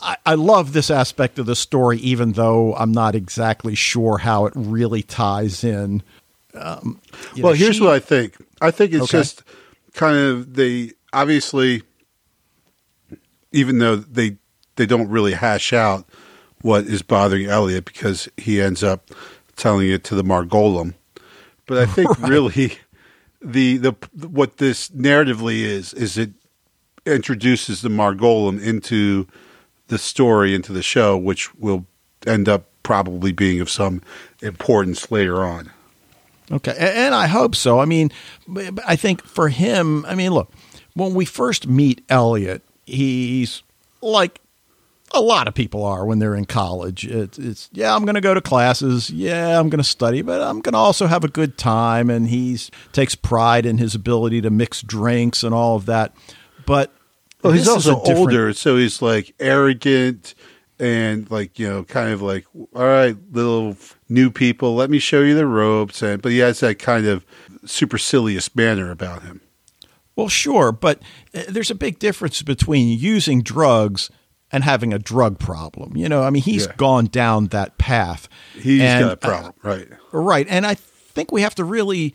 [0.00, 4.46] I, I love this aspect of the story, even though I'm not exactly sure how
[4.46, 6.02] it really ties in.
[6.54, 7.00] Um,
[7.36, 8.34] well, know, here's she- what I think.
[8.60, 9.18] I think it's Okay.
[9.18, 9.42] just
[9.94, 11.82] kind of they obviously,
[13.52, 14.36] even though they
[14.76, 16.04] they don't really hash out
[16.62, 19.10] what is bothering Elliot because he ends up
[19.56, 20.94] telling it to the Margolem.
[21.66, 22.78] But I think really
[23.44, 23.92] the the
[24.26, 26.30] what this narratively is is it
[27.06, 29.26] introduces the Margolem into
[29.88, 31.84] the story into the show, which will
[32.26, 34.02] end up probably being of some
[34.40, 35.70] importance later on.
[36.50, 37.80] Okay, and I hope so.
[37.80, 38.10] I mean,
[38.86, 40.52] I think for him, I mean, look,
[40.94, 43.62] when we first meet Elliot, he's
[44.02, 44.40] like
[45.12, 47.06] a lot of people are when they're in college.
[47.06, 49.10] It's, it's yeah, I'm going to go to classes.
[49.10, 52.10] Yeah, I'm going to study, but I'm going to also have a good time.
[52.10, 56.14] And he's takes pride in his ability to mix drinks and all of that.
[56.66, 56.92] But
[57.42, 60.34] Well, he's also different- older, so he's like arrogant
[60.80, 63.76] and like you know, kind of like, all right, little
[64.08, 67.24] new people, let me show you the ropes, and but he has that kind of
[67.64, 69.40] supercilious manner about him.
[70.16, 71.00] Well, sure, but
[71.34, 74.10] uh, there's a big difference between using drugs
[74.54, 75.96] and having a drug problem.
[75.96, 76.72] You know, I mean, he's Yeah.
[76.76, 78.28] gone down that path.
[78.54, 79.88] He's And, got a problem, right?
[79.92, 80.46] uh, right.
[80.48, 82.14] And I think we have to really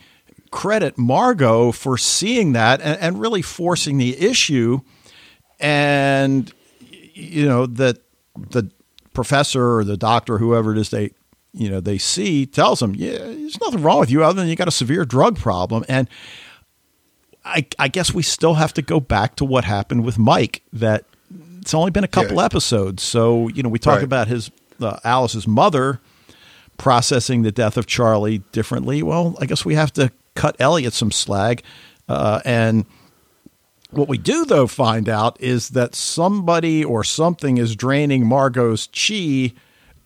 [0.52, 4.80] credit Margot for seeing that and, and really forcing the issue.
[5.60, 6.52] And,
[7.14, 7.98] you know, that
[8.52, 8.72] the
[9.14, 11.12] professor or the doctor, whoever it is they
[11.52, 14.56] you know they see, tells them, yeah, there's nothing wrong with you other than you
[14.56, 15.84] got a severe drug problem.
[15.90, 16.08] And
[17.44, 20.62] I, I guess we still have to go back to what happened with Mike.
[20.72, 21.06] That
[21.62, 22.46] it's only been a couple Yeah.
[22.46, 24.04] episodes, so you know we talk Right.
[24.04, 26.00] about his uh, Alice's mother
[26.78, 29.04] processing the death of Charlie differently.
[29.04, 31.62] Well, I guess we have to cut Eliot some slag.
[32.08, 32.86] Uh, and
[33.92, 39.54] what we do, though, find out is that somebody or something is draining Margot's chi.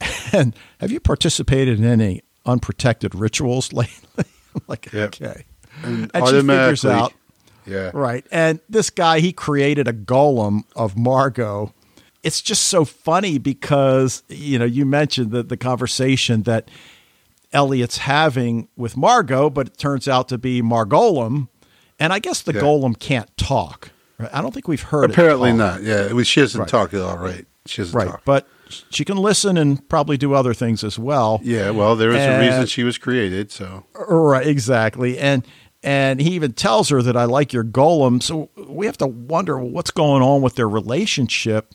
[0.34, 4.26] And have you participated in any unprotected rituals lately?
[4.68, 5.08] like, Yep.
[5.22, 5.46] okay.
[5.84, 7.14] And, And she figures out,
[7.66, 8.26] yeah, Right.
[8.32, 11.74] And this guy, he created a golem of Margot.
[12.24, 16.70] It's just so funny because, you know, you mentioned the, the conversation that
[17.52, 21.48] Eliot's having with Margot, but it turns out to be Margolem.
[22.00, 22.62] And I guess the Yeah.
[22.62, 23.92] golem can't talk.
[24.18, 24.30] Right?
[24.34, 25.84] I don't think we've heard Apparently not.
[25.84, 26.70] Yeah, it was, she doesn't Right.
[26.70, 27.18] talk at all.
[27.18, 28.08] Right, she doesn't Right.
[28.08, 28.22] talk.
[28.26, 28.48] But
[28.90, 31.40] she can listen and probably do other things as well.
[31.44, 33.52] yeah, well, there is a reason she was created.
[33.52, 35.20] So Right, exactly.
[35.20, 35.46] And
[35.84, 38.22] and he even tells her that I like your golem.
[38.24, 41.74] So we have to wonder what's going on with their relationship.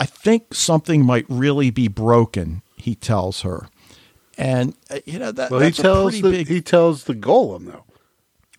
[0.00, 3.68] I think something might really be broken, he tells her.
[4.38, 7.84] And uh, you know that well, he tells the big he tells the golem though.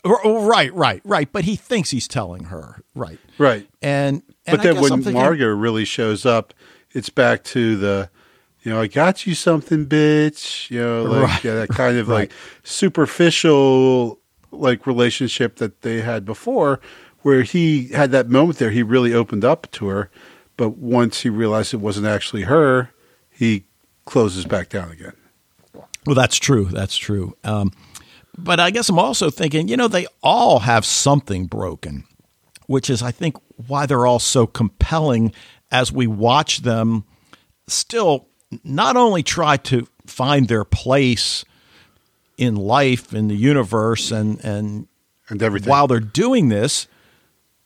[0.03, 2.81] R- oh, right, right, right, but he thinks he's telling her.
[2.95, 3.19] Right.
[3.37, 3.67] Right.
[3.81, 6.53] And, and But then when thinking- Margot really shows up,
[6.93, 8.09] it's back to the,
[8.63, 10.69] you know, I got you something, bitch.
[10.71, 11.43] You know, like Right.
[11.43, 12.29] yeah, that kind of Right.
[12.29, 12.31] like
[12.63, 14.19] superficial
[14.51, 16.79] like relationship that they had before,
[17.21, 20.09] where he had that moment there, he really opened up to her,
[20.55, 22.91] but once he realized it wasn't actually her,
[23.29, 23.65] he
[24.05, 25.13] closes back down again.
[26.05, 26.65] Well, that's true.
[26.65, 27.35] That's true.
[27.43, 27.71] Um,
[28.37, 32.05] but I guess I'm also thinking, you know, they all have something broken,
[32.67, 33.35] which is, I think,
[33.67, 35.33] why they're all so compelling
[35.71, 37.03] as we watch them
[37.67, 38.29] still
[38.63, 41.43] not only try to find their place
[42.37, 44.87] in life, in the universe, and, and
[45.29, 45.69] And everything.
[45.69, 46.87] while they're doing this,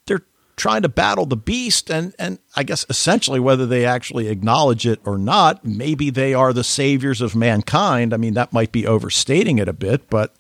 [0.06, 0.24] they're
[0.56, 5.00] trying to battle the beast and and I guess essentially whether they actually acknowledge it
[5.06, 8.14] or not, maybe they are the saviors of mankind.
[8.14, 10.34] I mean, that might be overstating it a bit, but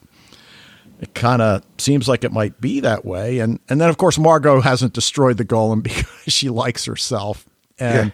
[0.99, 3.39] it kind of seems like it might be that way.
[3.39, 7.45] And and then of course Margot hasn't destroyed the golem because she likes herself.
[7.79, 8.11] And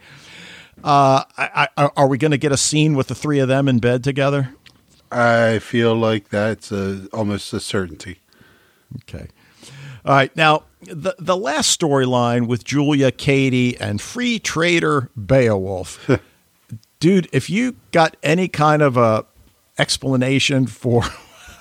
[0.84, 3.68] uh, I, I, are we going to get a scene with the three of them
[3.68, 4.54] in bed together?
[5.12, 8.20] I feel like that's a, almost a certainty.
[8.98, 9.28] Okay.
[10.06, 10.36] All right.
[10.36, 16.10] Now, the the last storyline with Julia, Katie, and free trader Beowulf.
[17.00, 19.26] Dude, if you got any kind of a
[19.78, 21.04] explanation for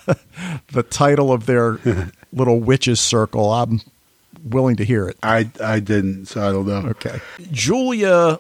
[0.73, 1.79] the title of their
[2.33, 3.81] little witches circle, I'm
[4.45, 5.17] willing to hear it.
[5.23, 6.91] I I didn't, so I don't know.
[6.91, 7.21] Okay.
[7.51, 8.39] Julia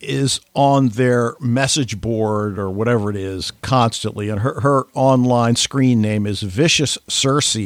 [0.00, 6.00] is on their message board or whatever it is constantly, and her, her online screen
[6.00, 7.56] name is Vicious Circe,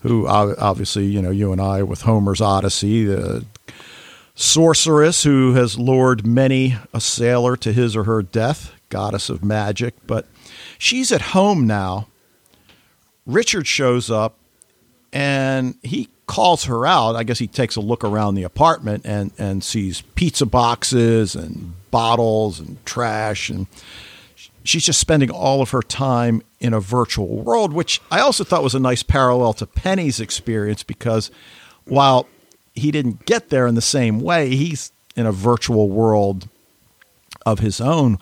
[0.00, 3.44] who obviously, you know, you and I with Homer's Odyssey, the
[4.34, 9.94] sorceress who has lured many a sailor to his or her death, goddess of magic.
[10.06, 10.26] But
[10.78, 12.08] she's at home now.
[13.26, 14.37] Richard shows up
[15.12, 17.16] and he calls her out.
[17.16, 21.72] I guess he takes a look around the apartment and, and sees pizza boxes and
[21.90, 23.48] bottles and trash.
[23.48, 23.66] And
[24.62, 28.62] she's just spending all of her time in a virtual world, which I also thought
[28.62, 31.30] was a nice parallel to Penny's experience because
[31.84, 32.28] while
[32.74, 36.48] he didn't get there in the same way, he's in a virtual world
[37.46, 38.18] of his own.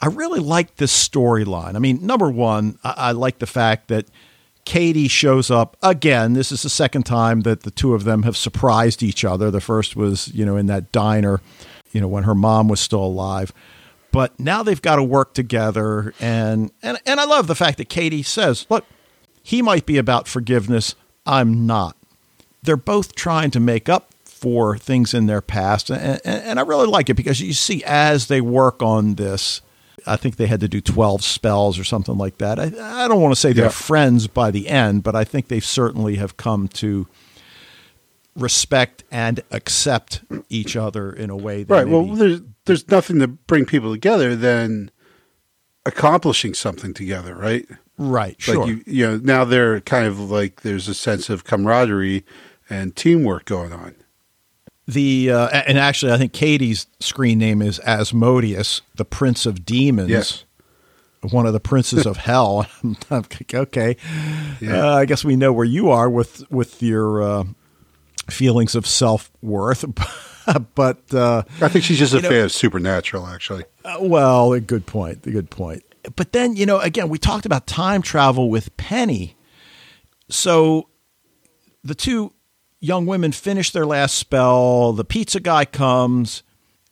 [0.00, 1.74] I really like this storyline.
[1.74, 4.06] I mean, number one, I, I like the fact that
[4.64, 6.34] Katie shows up again.
[6.34, 9.50] This is the second time that the two of them have surprised each other.
[9.50, 11.40] The first was, you know, in that diner,
[11.92, 13.52] you know, when her mom was still alive.
[14.12, 17.88] But now they've got to work together and and and I love the fact that
[17.88, 18.84] Katie says, "Look,
[19.42, 20.94] he might be about forgiveness,
[21.26, 21.96] I'm not."
[22.62, 26.62] They're both trying to make up for things in their past and, and, and I
[26.62, 29.60] really like it because you see as they work on this
[30.06, 32.58] I think they had to do 12 spells or something like that.
[32.58, 33.70] I, I don't want to say they're Yeah.
[33.70, 37.06] friends by the end, but I think they certainly have come to
[38.36, 41.88] respect and accept each other in a way that Right.
[41.88, 44.90] Well, there's there's nothing to bring people together than
[45.84, 47.66] accomplishing something together, right?
[47.98, 48.56] right, sure.
[48.58, 52.24] Like you, you know, now they're kind of like there's a sense of camaraderie
[52.68, 53.94] and teamwork going on.
[54.90, 60.10] The uh, and actually I think Katie's screen name is Asmodeus, the prince of demons.
[60.10, 60.44] Yes.
[61.30, 62.66] One of the princes of hell.
[63.10, 63.96] Like, okay,
[64.60, 64.86] Yeah.
[64.86, 67.44] uh, I guess we know where you are with with your uh,
[68.28, 69.84] feelings of self worth.
[70.74, 73.64] but uh, I think she's just a know- fan of Supernatural, actually.
[73.84, 75.26] uh, well, a good point.
[75.26, 75.82] A good point.
[76.16, 79.36] But then, you know, again, we talked about time travel with Penny.
[80.30, 80.88] So
[81.84, 82.32] the two
[82.80, 84.92] young women finish their last spell.
[84.92, 86.42] The pizza guy comes,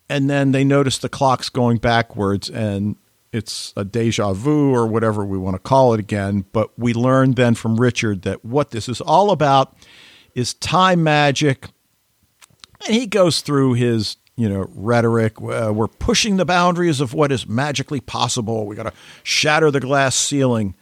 [0.09, 2.97] and then they notice the clock's going backwards, and
[3.33, 6.45] it's a deja vu or whatever we want to call it again.
[6.53, 9.75] But we learn then from Richard that what this is all about
[10.35, 11.69] is time magic
[12.87, 17.33] and he goes through his you know rhetoric uh, we're pushing the boundaries of what
[17.33, 20.75] is magically possible we got to shatter the glass ceiling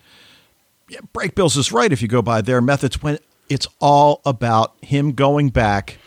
[0.89, 3.19] yeah, Brakebills is right if you go by their methods when
[3.49, 5.99] it's all about him going back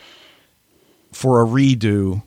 [1.12, 2.22] for a redo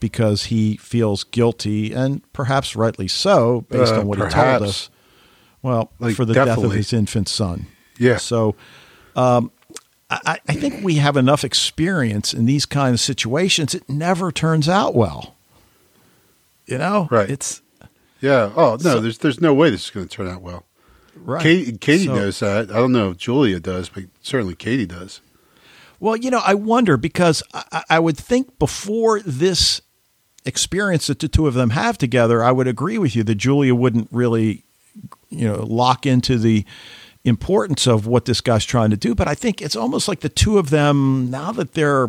[0.00, 4.90] because he feels guilty and perhaps rightly so based Uh, on what he told us
[5.62, 7.66] well Like, for the death of his infant son
[7.98, 8.16] Yeah.
[8.16, 8.56] so
[9.14, 9.52] um,
[10.10, 13.74] I, I think we have enough experience in these kind of situations.
[13.74, 15.36] It never turns out well.
[16.66, 17.30] You know, Right.
[17.30, 17.62] It's
[18.20, 18.52] Yeah.
[18.56, 20.64] Oh no, So- there's there's no way this is going to turn out well.
[21.16, 21.42] Right.
[21.42, 22.70] Katie, Katie So- knows that.
[22.70, 25.20] I don't know if Julia does, but certainly Katie does.
[26.00, 29.80] Well, you know, I wonder because I, I would think before this
[30.44, 33.72] experience that the two of them have together, I would agree with you that Julia
[33.74, 34.64] wouldn't really,
[35.30, 36.64] you know, lock into the
[37.24, 39.14] importance of what this guy's trying to do.
[39.14, 42.08] But I think it's almost like the two of them now that they're.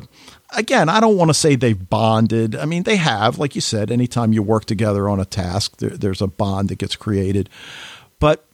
[0.55, 2.55] Again, I don't want to say they've bonded.
[2.55, 5.91] I mean, they have, like you said, anytime you work together on a task, there,
[5.91, 7.49] there's a bond that gets created.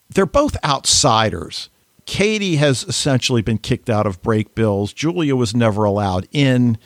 [0.09, 1.69] They're both outsiders.
[2.05, 4.95] Katie has essentially been kicked out of Brakebills.
[4.95, 6.77] Julia was never allowed in.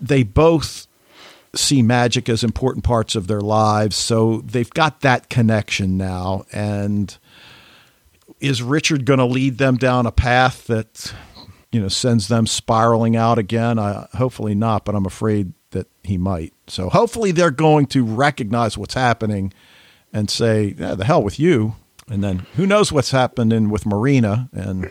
[0.00, 0.86] They both
[1.54, 6.44] see magic as important parts of their lives, so they've got that connection now.
[6.52, 7.16] And
[8.40, 11.14] is Richard going to lead them down a path that
[11.72, 13.76] you know sends them spiraling out again?
[13.78, 16.54] Hopefully not, but I'm afraid that he might.
[16.66, 19.52] So hopefully they're going to recognize what's happening
[20.12, 21.76] and say, yeah, "The hell with you."
[22.08, 24.86] And then who knows what's happening with Marina and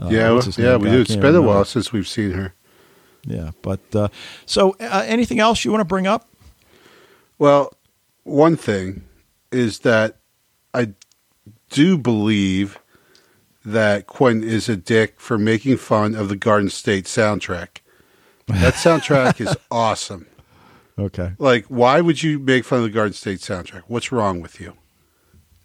[0.00, 1.00] uh, yeah, yeah, we do.
[1.02, 2.54] It's been a while since we've seen her.
[3.24, 4.08] Yeah, but uh,
[4.46, 6.26] so uh, anything else you want to bring up?
[7.38, 7.72] Well,
[8.24, 9.02] one thing
[9.52, 10.16] is that
[10.72, 10.94] I
[11.68, 12.78] do believe
[13.64, 17.78] that Quentin is a dick for making fun of the Garden State soundtrack.
[18.46, 20.26] That soundtrack is awesome.
[20.98, 23.82] Okay, Like, why would you make fun of the Garden State soundtrack?
[23.86, 24.74] What's wrong with you?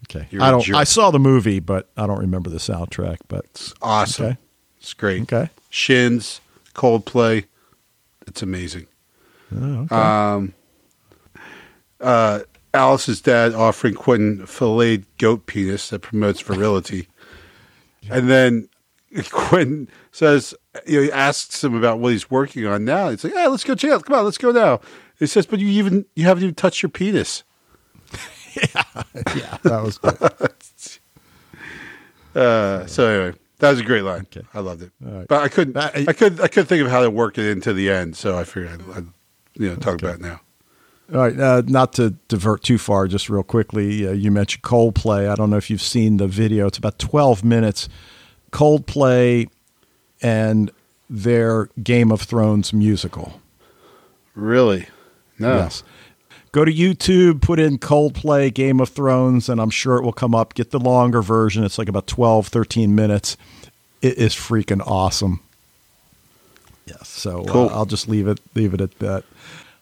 [0.04, 0.26] Okay.
[0.30, 0.74] You're I don't.
[0.74, 3.18] I saw the movie, but I don't remember the soundtrack.
[3.28, 4.26] But It's awesome.
[4.26, 4.36] Okay.
[4.78, 5.22] It's great.
[5.22, 6.40] okay, Shins,
[6.74, 7.46] Coldplay.
[8.26, 8.86] It's amazing.
[9.54, 9.94] Oh, okay.
[9.96, 10.54] Um,
[12.00, 12.40] uh,
[12.74, 17.08] Alice's dad offering Quentin filleted goat penis that promotes virility.
[18.10, 18.68] and then
[19.30, 20.54] Quentin says,
[20.86, 23.10] you know, he asks him about what he's working on now.
[23.10, 24.04] He's like, hey, let's go check out.
[24.04, 24.80] Come on, let's go now.
[25.18, 27.42] He says, but you even you haven't even touched your penis.
[29.36, 30.16] yeah, that was good.
[32.34, 34.26] Uh, so anyway, that was a great line.
[34.30, 34.46] Okay.
[34.52, 34.90] I loved it.
[35.00, 35.26] Right.
[35.26, 35.74] But I couldn't.
[35.74, 36.38] Uh, I could.
[36.38, 38.14] I couldn't think of how to work it into the end.
[38.14, 39.06] So I figured I'd, I'd
[39.54, 40.40] you know talk about it now.
[41.14, 44.06] All right, uh, not to divert too far, just real quickly.
[44.06, 45.30] Uh, you mentioned Coldplay.
[45.30, 46.66] I don't know if you've seen the video.
[46.66, 47.88] It's about 12 minutes.
[48.50, 49.48] Coldplay
[50.20, 50.72] and
[51.08, 53.40] their Game of Thrones musical.
[54.34, 54.88] Really?
[55.38, 55.56] No.
[55.58, 55.84] Yes.
[56.56, 60.34] Go to YouTube, put in Coldplay Game of Thrones, and I'm sure it will come
[60.34, 60.54] up.
[60.54, 61.64] Get the longer version.
[61.64, 63.36] It's like about 12, 13 minutes.
[64.00, 65.40] It is freaking awesome.
[66.86, 67.08] Yes.
[67.08, 69.24] So uh, I'll just leave it leave it at that.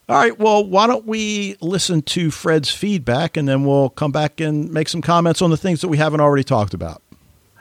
[0.09, 0.37] All right.
[0.37, 4.89] Well, why don't we listen to Fred's feedback and then we'll come back and make
[4.89, 7.01] some comments on the things that we haven't already talked about.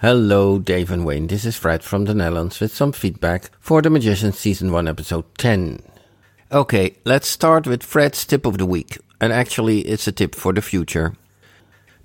[0.02, 1.28] Hello, Dave and Wayne.
[1.28, 5.26] This is Fred from the Netherlands with some feedback for The Magician Season 1, Episode
[5.38, 5.93] 10.
[6.54, 9.00] Okay, let's start with Fred's tip of the week.
[9.20, 11.16] And actually, it's a tip for the future.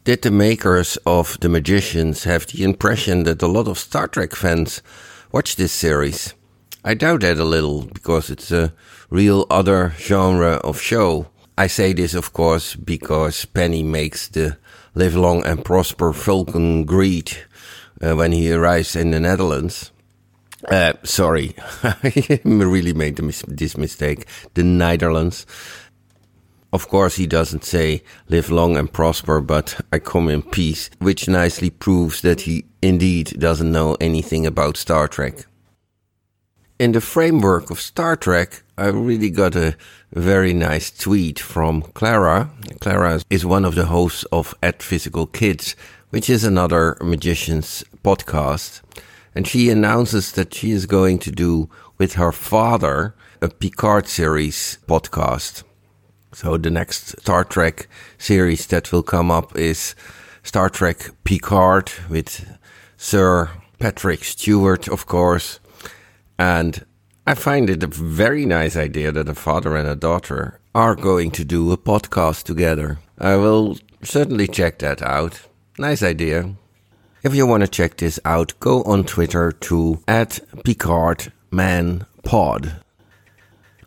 [0.04, 4.34] Did the makers of The Magicians have the impression that a lot of Star Trek
[4.34, 4.80] fans
[5.32, 6.32] watch this series?
[6.82, 8.72] I doubt that a little, because it's a
[9.10, 11.26] real other genre of show.
[11.58, 14.56] I say this, of course, because Penny makes the
[14.94, 17.44] live long and prosper Vulcan greet
[18.00, 19.92] uh, when he arrives in the Netherlands.
[20.64, 24.26] Uh, sorry, I really made mis- this mistake.
[24.54, 25.46] The Netherlands.
[26.72, 31.28] Of course, he doesn't say live long and prosper, but I come in peace, which
[31.28, 35.46] nicely proves that he indeed doesn't know anything about Star Trek.
[36.78, 39.76] In the framework of Star Trek, I really got a
[40.12, 42.50] very nice tweet from Clara.
[42.80, 45.74] Clara is one of the hosts of At Physical Kids,
[46.10, 48.82] which is another magician's podcast.
[49.38, 54.80] And she announces that she is going to do with her father a Picard series
[54.88, 55.62] podcast.
[56.32, 57.86] So the next Star Trek
[58.18, 59.94] series that will come up is
[60.42, 62.52] Star Trek Picard with
[62.96, 65.60] Sir Patrick Stewart, of course.
[66.36, 66.84] And
[67.24, 71.30] I find it a very nice idea that a father and a daughter are going
[71.30, 72.98] to do a podcast together.
[73.16, 75.42] I will certainly check that out.
[75.78, 76.56] Nice idea.
[77.20, 82.80] If you want to check this out, go on Twitter to at PicardManPod.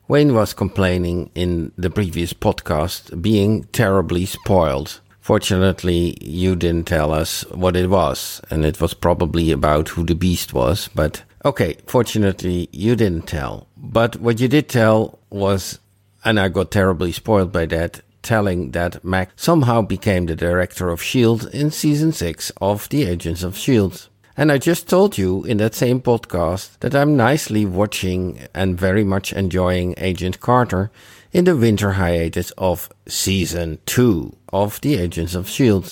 [0.10, 5.00] Wayne was complaining in the previous podcast being terribly spoiled.
[5.22, 10.16] Fortunately, you didn't tell us what it was, and it was probably about who the
[10.16, 13.66] beast was, but okay, fortunately, you didn't tell.
[13.78, 15.80] But what you did tell was,
[16.26, 21.00] and I got terribly spoiled by that, telling that Mack somehow became the director of
[21.00, 21.48] S.H.I.E.L.D.
[21.58, 23.98] in season 6 of The Agents of S.H.I.E.L.D.
[24.38, 29.04] And I just told you in that same podcast that I'm nicely watching and very
[29.04, 30.90] much enjoying Agent Carter
[31.32, 35.90] in the winter hiatus of season 2 of The Agents of S.H.I.E.L.D.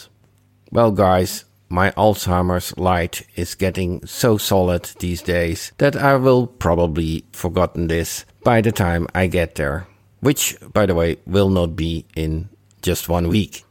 [0.71, 7.25] Well, guys, my Alzheimer's light is getting so solid these days that I will probably
[7.31, 9.88] forgotten this by the time I get there
[10.19, 12.49] which, by the way, will not be in
[12.81, 13.65] just one week.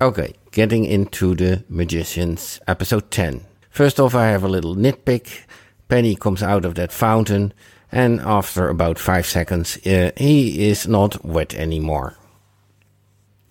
[0.00, 3.44] Okay, getting into the Magicians, episode 10.
[3.70, 5.42] First off, I have a little nitpick.
[5.88, 7.52] Penny comes out of that fountain,
[7.90, 12.16] and after about five seconds, uh, he is not wet anymore.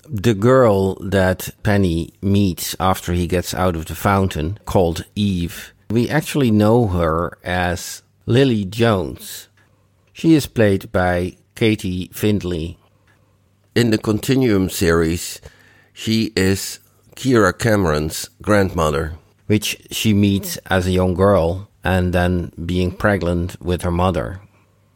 [0.07, 6.09] The girl that Penny meets after he gets out of the fountain, called Eve, we
[6.09, 9.47] actually know her as Lily Jones.
[10.11, 12.78] She is played by Katie Findlay.
[13.76, 15.39] In the Continuum series,
[15.93, 16.80] she is
[17.16, 23.82] Kiera Cameron's grandmother, which she meets as a young girl and then being pregnant with
[23.84, 24.41] her mother.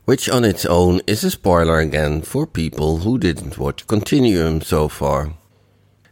[0.06, 4.88] Which on its own is a spoiler again for people who didn't watch Continuum so
[4.88, 5.34] far.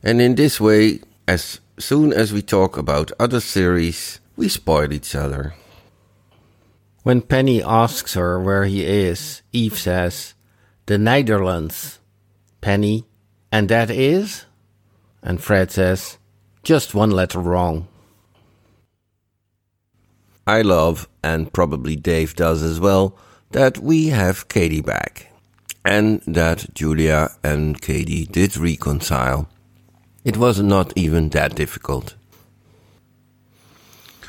[0.02, 5.16] And in this way, as soon as we talk about other series, we spoil each
[5.16, 5.54] other.
[7.04, 10.34] When Penny asks her where he is, Eve says,
[10.86, 12.00] The Netherlands.
[12.62, 13.06] Penny,
[13.52, 14.46] and that is?
[15.22, 16.18] And Fred says,
[16.64, 17.90] Just one letter wrong.
[20.48, 23.18] I love, and probably Dave does as well,
[23.52, 25.30] that we have Katie back.
[25.84, 29.50] And that Julia and Katie did reconcile.
[30.24, 32.16] It was not even that difficult.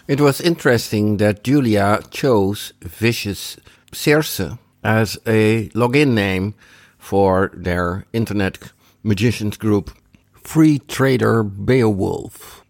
[0.06, 3.56] It was interesting that Julia chose Vicious
[3.90, 4.42] Circe
[4.82, 6.54] as a login name
[6.98, 8.58] for their internet
[9.02, 9.90] magicians group,
[10.34, 12.62] Free Trader Beowulf.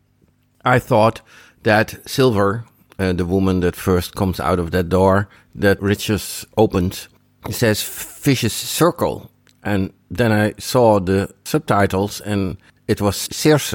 [0.65, 1.23] I thought
[1.65, 2.67] that Silver,
[3.01, 7.09] uh, the woman that first comes out of that door that Richards opened,
[7.51, 9.29] says Vicious Circle.
[9.65, 13.75] And then I saw the subtitles and it was Circe.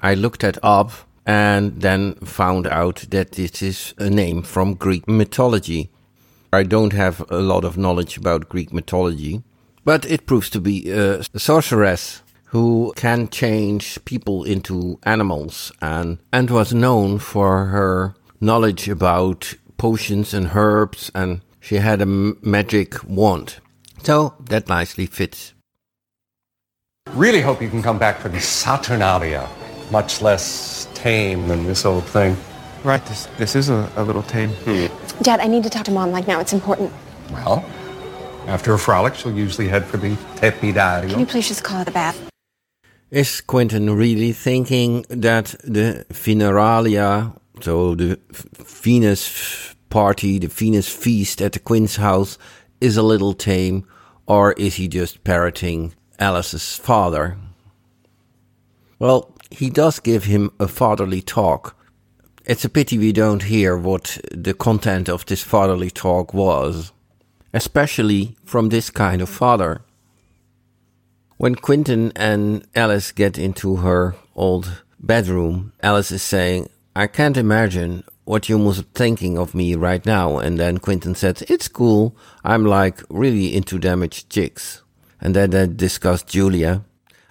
[0.00, 0.92] I looked that up
[1.26, 5.90] and then found out that this is a name from Greek mythology.
[6.52, 9.42] I don't have a lot of knowledge about Greek mythology,
[9.84, 16.48] but it proves to be a sorceress who can change people into animals and, and
[16.48, 23.56] was known for her knowledge about potions and herbs, and she had a magic wand.
[24.04, 25.54] So that nicely fits.
[27.12, 29.48] Really hope you can come back for the Saturnalia.
[29.90, 32.36] Much less tame than this old thing.
[32.82, 34.50] Right, this, this is a, a little tame.
[34.66, 34.86] Hmm.
[35.22, 36.40] Dad, I need to talk to Mom like now.
[36.40, 36.92] It's important.
[37.30, 37.64] Well,
[38.48, 41.92] after a frolic, she'll usually head for the Can you please just call it a
[41.92, 42.18] bath?
[43.12, 48.18] Is Quentin really thinking that the Veneralia, so the
[48.82, 52.36] Venus party, the Venus feast at the Queen's house,
[52.80, 53.86] is a little tame,
[54.26, 57.36] or is he just parroting Alice's father?
[58.98, 61.76] Well, he does give him a fatherly talk.
[62.44, 66.92] It's a pity we don't hear what the content of this fatherly talk was,
[67.52, 69.82] especially from this kind of father.
[71.38, 78.04] When Quentin and Alice get into her old bedroom, Alice is saying, I can't imagine
[78.24, 80.38] what you must be thinking of me right now.
[80.38, 82.16] And then Quentin says, It's cool.
[82.44, 84.82] I'm like really into damaged chicks.
[85.20, 86.84] And then they discuss Julia.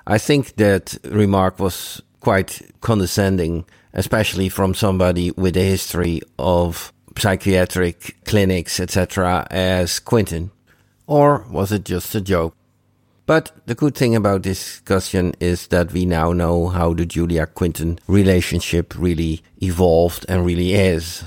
[0.07, 8.15] I think that remark was quite condescending, especially from somebody with a history of psychiatric
[8.25, 10.51] clinics, etc., as Quentin.
[11.07, 12.55] Or was it just a joke?
[13.25, 17.47] But the good thing about this discussion is that we now know how the Julia
[17.47, 21.23] Quentin relationship really evolved and really is.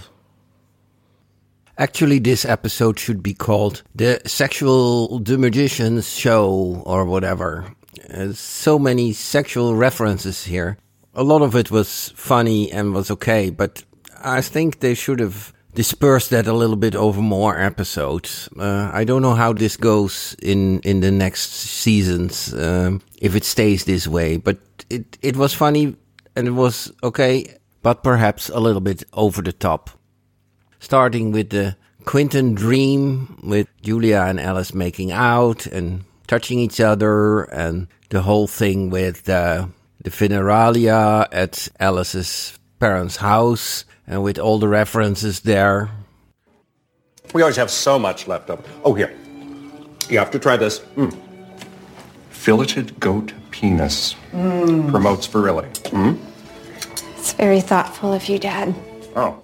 [1.77, 7.73] Actually, this episode should be called The Sexual The Magicians Show or whatever.
[8.09, 10.79] There's so many sexual references here.
[11.15, 13.83] A lot of it was funny and was okay, but
[14.23, 18.49] I think they should have dispersed that a little bit over more episodes.
[18.59, 23.45] Uh, I don't know how this goes in, in the next seasons, um, if it
[23.45, 24.59] stays this way, but
[24.91, 25.97] it, it was funny
[26.37, 29.91] and it was okay, but perhaps a little bit over the top
[30.81, 37.43] starting with the Quentin dream with Julia and Alice making out and touching each other
[37.45, 39.67] and the whole thing with uh,
[40.05, 45.91] the Veneralia at Alice's parents' house and with all the references there.
[47.35, 48.63] We always have so much left over.
[48.85, 49.13] Oh, here.
[50.09, 50.79] You have to try this.
[50.97, 51.19] Mm.
[52.31, 55.69] Filleted goat penis promotes virility.
[55.91, 56.19] Mm?
[57.17, 58.75] It's very thoughtful of you, Dad.
[59.17, 59.43] Oh.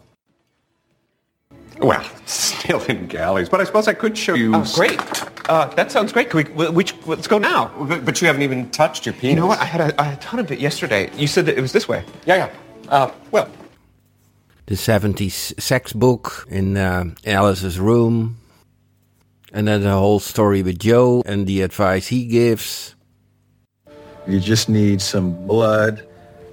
[1.81, 4.55] Well, still in galleys, but I suppose I could show you.
[4.55, 5.01] Oh, great.
[5.49, 6.31] Uh, that sounds great.
[6.31, 7.71] Can we, which, let's go now.
[7.79, 9.35] But, but you haven't even touched your penis.
[9.35, 9.59] You know what?
[9.61, 11.11] I had a, I had a ton of it yesterday.
[11.17, 12.05] You said that it was this way.
[12.25, 12.51] Yeah, yeah.
[12.89, 13.49] Uh, well,
[14.67, 18.39] The 70s sex book in uh, Alice's room.
[19.53, 22.95] And then the whole story with Joe and the advice he gives.
[24.27, 26.07] You just need some blood,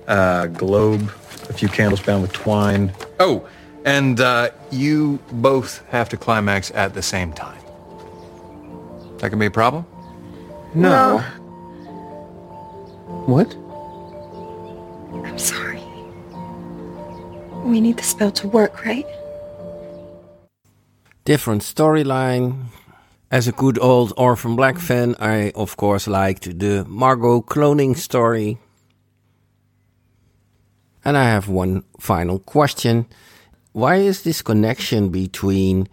[0.08, 1.10] uh, globe,
[1.50, 2.92] a few candles bound with twine.
[3.20, 3.48] Oh,
[3.86, 7.61] and uh, you both have to climax at the same time.
[9.22, 9.86] That can be a problem?
[10.76, 11.20] No.
[13.28, 13.56] What?
[15.26, 15.82] I'm sorry.
[17.64, 19.06] We need the spell to work, right?
[21.24, 22.66] different storyline.
[23.30, 28.58] As a good old Orphan Black fan, I of course liked the Margot cloning story.
[31.06, 33.06] And I have one final question.
[33.72, 35.88] Why is this connection between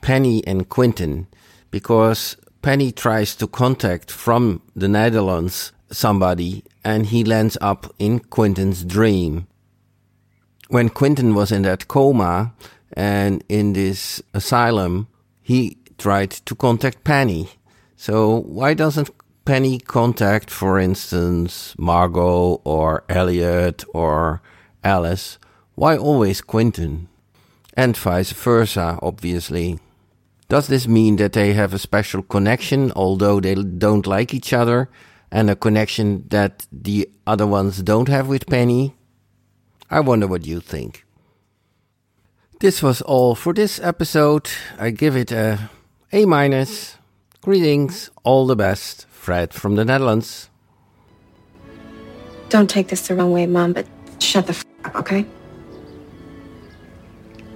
[0.00, 1.26] Penny and Quentin?
[1.72, 8.84] Because Penny tries to contact from the Netherlands somebody and he lands up in Quentin's
[8.84, 9.46] dream
[10.68, 12.52] when Quentin was in that coma
[12.94, 15.08] and in this asylum,
[15.42, 17.48] he tried to contact Penny.
[17.96, 19.10] So why doesn't
[19.44, 24.42] Penny contact, for instance, Margot or Eliot or
[24.82, 25.38] Alice?
[25.74, 27.08] Why always Quentin?
[27.76, 29.78] And vice versa, obviously.
[30.54, 34.88] Does this mean that they have a special connection, although they don't like each other,
[35.32, 38.94] and a connection that the other ones don't have with Penny?
[39.90, 41.04] I wonder what you think.
[42.60, 44.48] This was all for this episode.
[44.78, 45.70] I give it a
[46.12, 46.98] A minus.
[47.40, 49.06] Greetings, all the best.
[49.10, 50.50] Fred from the Netherlands.
[52.48, 53.88] Don't take this the wrong way, Mom, but
[54.20, 55.26] shut the f up, okay?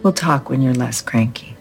[0.02, 1.57] We'll talk when you're less cranky.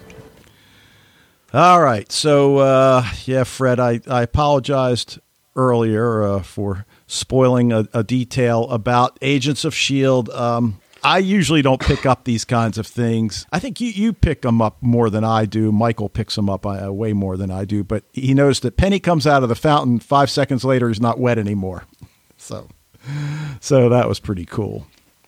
[1.58, 2.12] All right.
[2.12, 5.18] So, uh, yeah, Fred, I, I apologized
[5.56, 10.32] earlier uh, for spoiling a, a detail about Agents of S.H.I.E.L.D.
[10.34, 13.48] Um, I usually don't pick up these kinds of things.
[13.52, 15.72] I think you, you pick them up more than I do.
[15.72, 17.84] Michael picks them up uh, way more than I do.
[17.84, 21.20] But he knows that Penny comes out of the fountain five seconds later, he's not
[21.20, 21.86] wet anymore.
[22.40, 22.68] So,
[23.60, 24.86] so that was pretty cool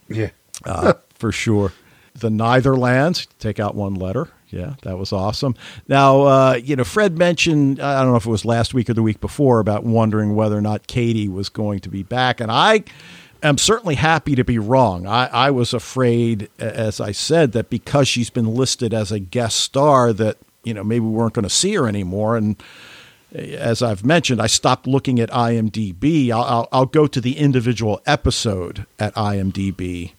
[0.07, 0.29] Yeah.
[0.63, 1.73] uh, for sure.
[2.13, 4.29] The Netherlands, take out one letter.
[4.51, 5.55] Yeah, that was awesome.
[5.87, 8.95] Now, uh, you know, Fred mentioned, I don't know if it was last week or
[8.95, 12.39] the week before, about wondering whether or not Katie was going to be back.
[12.41, 12.83] And I
[13.43, 15.05] am certainly happy to be wrong.
[15.05, 19.59] I, I was afraid, as I said, that because she's been listed as a guest
[19.59, 22.35] star, that, you know, maybe we weren't going to see her anymore.
[22.35, 22.61] And
[23.31, 26.31] as I've mentioned, I stopped looking at IMDb.
[26.31, 30.13] I'll, I'll, I'll go to the individual episode at IMDb,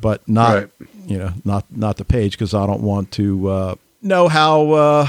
[0.00, 0.70] but not Right.
[1.06, 5.04] you know not not the page because I don't want to uh, know how uh,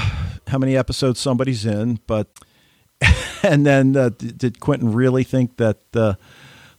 [0.46, 2.00] how many episodes somebody's in.
[2.06, 2.26] But
[3.42, 6.14] and then uh, did Quentin really think that uh,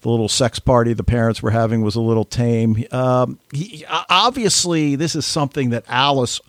[0.02, 2.84] the little sex party the parents were having was a little tame?
[2.92, 6.40] Um, he, obviously, this is something that Alice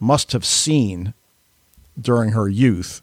[0.00, 1.14] must have seen
[2.00, 3.00] during her youth.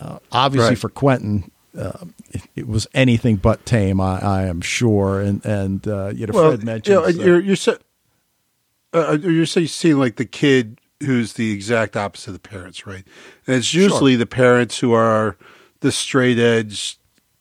[0.00, 0.78] Uh, obviously, Right.
[0.78, 4.00] for Quentin, uh, it, it was anything but tame.
[4.00, 7.56] I, I am sure, and and uh, you know, Fred mentioned you know, you're you're
[7.56, 7.76] sa-
[8.92, 13.04] uh, you're say- seeing like the kid who's the exact opposite of the parents, right?
[13.46, 15.36] And it's usually the parents who are
[15.80, 16.98] the straight edge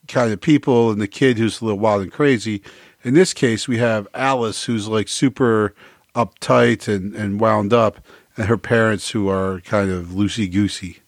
[0.08, 2.62] kind of people, and the kid who's a little wild and crazy.
[3.04, 5.74] In this case, we have Alice, who's like super
[6.16, 8.00] uptight and, and wound up,
[8.38, 11.00] and her parents who are kind of loosey goosey.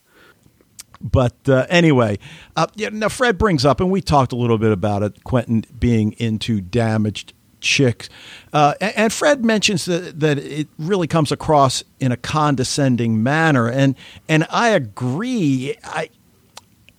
[1.03, 2.19] But uh, anyway,
[2.55, 5.23] uh, yeah, now Fred brings up, and we talked a little bit about it.
[5.23, 8.09] Quentin being into damaged chicks.
[8.51, 13.95] Uh, and Fred mentions that, that it really comes across in a condescending manner, and
[14.27, 15.75] and I agree.
[15.83, 16.09] I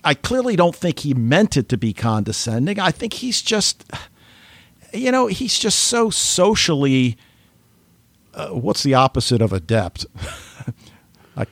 [0.05, 2.81] I clearly don't think he meant it to be condescending.
[2.81, 3.91] I think he's just,
[4.93, 7.17] you know, he's just so socially.
[8.35, 10.07] Uh, what's the opposite of adept?
[11.37, 11.49] like,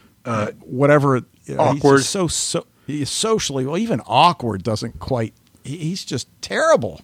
[0.61, 1.23] whatever.
[1.45, 2.03] You know, awkward.
[2.03, 2.67] so so
[3.05, 3.79] socially well.
[3.79, 5.35] Even awkward doesn't quite.
[5.65, 7.01] He's just terrible.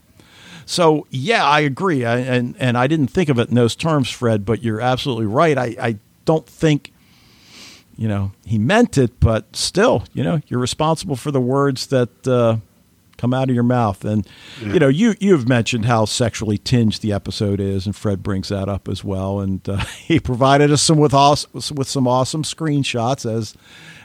[0.64, 4.10] So yeah, I agree, I, and and I didn't think of it in those terms,
[4.10, 4.44] Fred.
[4.44, 5.56] But you're absolutely right.
[5.56, 6.92] I, I don't think,
[7.96, 12.26] you know, he meant it, but still, you know, you're responsible for the words that
[12.26, 12.56] uh,
[13.16, 14.04] come out of your mouth.
[14.04, 14.26] And
[14.60, 18.68] you know, you you've mentioned how sexually tinged the episode is, and Fred brings that
[18.68, 19.40] up as well.
[19.40, 23.54] And uh, he provided us some with awesome, with some awesome screenshots as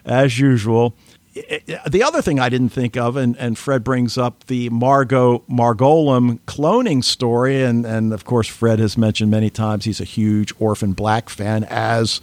[0.06, 0.96] as usual.
[1.34, 6.40] The other thing I didn't think of, and, and Fred brings up the Margot Margolem
[6.42, 10.92] cloning story, and, and of course Fred has mentioned many times he's a huge Orphan
[10.92, 12.20] Black fan, as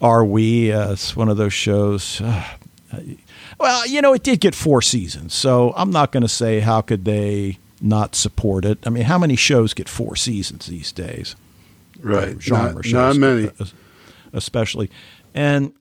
[0.00, 0.72] are we.
[0.72, 2.22] Uh, it's one of those shows.
[3.58, 6.80] well, you know, it did get four seasons, so I'm not going to say how
[6.80, 8.78] could they not support it.
[8.86, 11.36] I mean, how many shows get four seasons these days?
[12.00, 12.40] Right.
[12.40, 13.50] genre Not, shows, not many.
[14.32, 14.90] especially.
[15.34, 15.72] And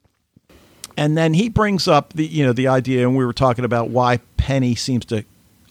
[1.00, 3.89] and then he brings up the you know the idea, and we were talking about
[3.89, 5.24] why Penny seems to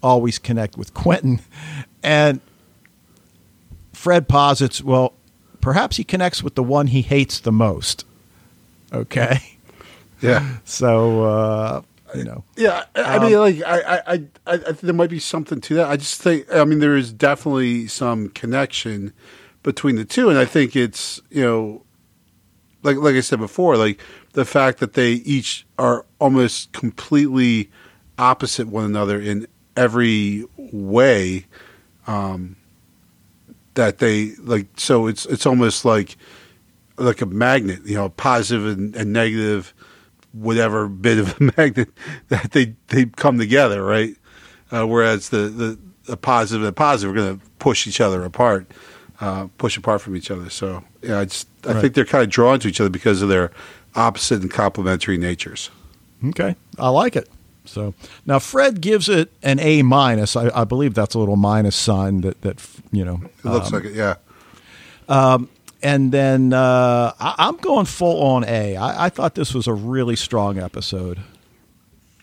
[0.03, 1.41] always connect with Quentin,
[2.03, 2.41] and
[3.93, 5.13] Fred posits, well,
[5.61, 8.07] perhaps he connects with the one he hates the most.
[8.91, 9.39] Okay,
[10.23, 10.57] Yeah.
[10.65, 11.83] so uh,
[12.15, 15.61] you know, Yeah, I, I mean, like, I, I, I, I there might be something
[15.61, 15.89] to that.
[15.91, 19.13] I just think, I mean, there is definitely some connection
[19.63, 21.83] between the two, and I think it's, you know,
[22.89, 24.01] like, like I said before, like
[24.33, 27.71] the fact that they each are almost completely
[28.19, 31.47] opposite one another in every way.
[32.07, 32.57] Um,
[33.75, 36.17] that they like, so it's it's almost like
[36.97, 39.73] like a magnet, you know, positive and, and negative
[40.33, 41.89] whatever bit of a magnet
[42.29, 44.17] that they they come together, right?
[44.71, 48.25] Uh, whereas the, the the positive and the positive are going to push each other
[48.25, 48.67] apart,
[49.21, 50.51] uh, push apart from each other.
[50.51, 51.81] So yeah, I just I Right.
[51.83, 53.51] think they're kind of drawn to each other because of their
[53.95, 55.71] opposite and complementary natures.
[56.25, 57.29] Okay, I like it.
[57.65, 57.93] So
[58.27, 60.35] now Fred gives it an A minus.
[60.37, 63.21] I, I believe that's a little minus sign that that you know.
[63.45, 64.15] It looks um, like it, yeah.
[65.83, 68.77] and then uh, I, I'm going full on A.
[68.77, 71.21] I, I thought this was a really strong episode.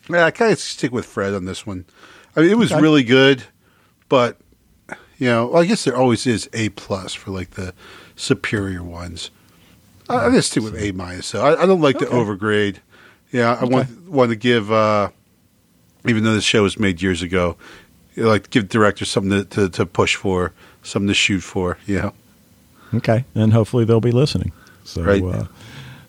[0.09, 1.85] Yeah, I kind of stick with Fred on this one.
[2.35, 2.81] I mean, it was Okay.
[2.81, 3.43] really good,
[4.09, 4.37] but
[5.17, 7.73] you know, well, I guess there always is A plus for like the
[8.15, 9.31] superior ones.
[10.09, 11.25] I, I'm gonna stick with A minus.
[11.27, 12.15] So I, I don't like to Okay.
[12.15, 12.77] overgrade.
[13.31, 15.09] Yeah, I want want to give, uh,
[16.07, 17.57] even though this show was made years ago,
[18.15, 20.53] like give directors something to, to, to push for,
[20.83, 21.77] something to shoot for.
[21.85, 22.11] Yeah.
[22.93, 24.51] Okay, and hopefully they'll be listening.
[24.85, 25.21] So, Right.
[25.23, 25.45] uh,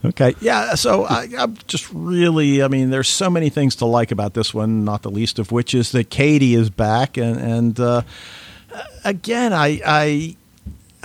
[0.04, 0.74] okay, yeah.
[0.76, 4.52] So I, I'm just really, I mean, there's so many things to like about this
[4.54, 4.84] one.
[4.84, 8.02] Not the least of which is that Katie is back, and and uh,
[9.04, 10.36] again, I I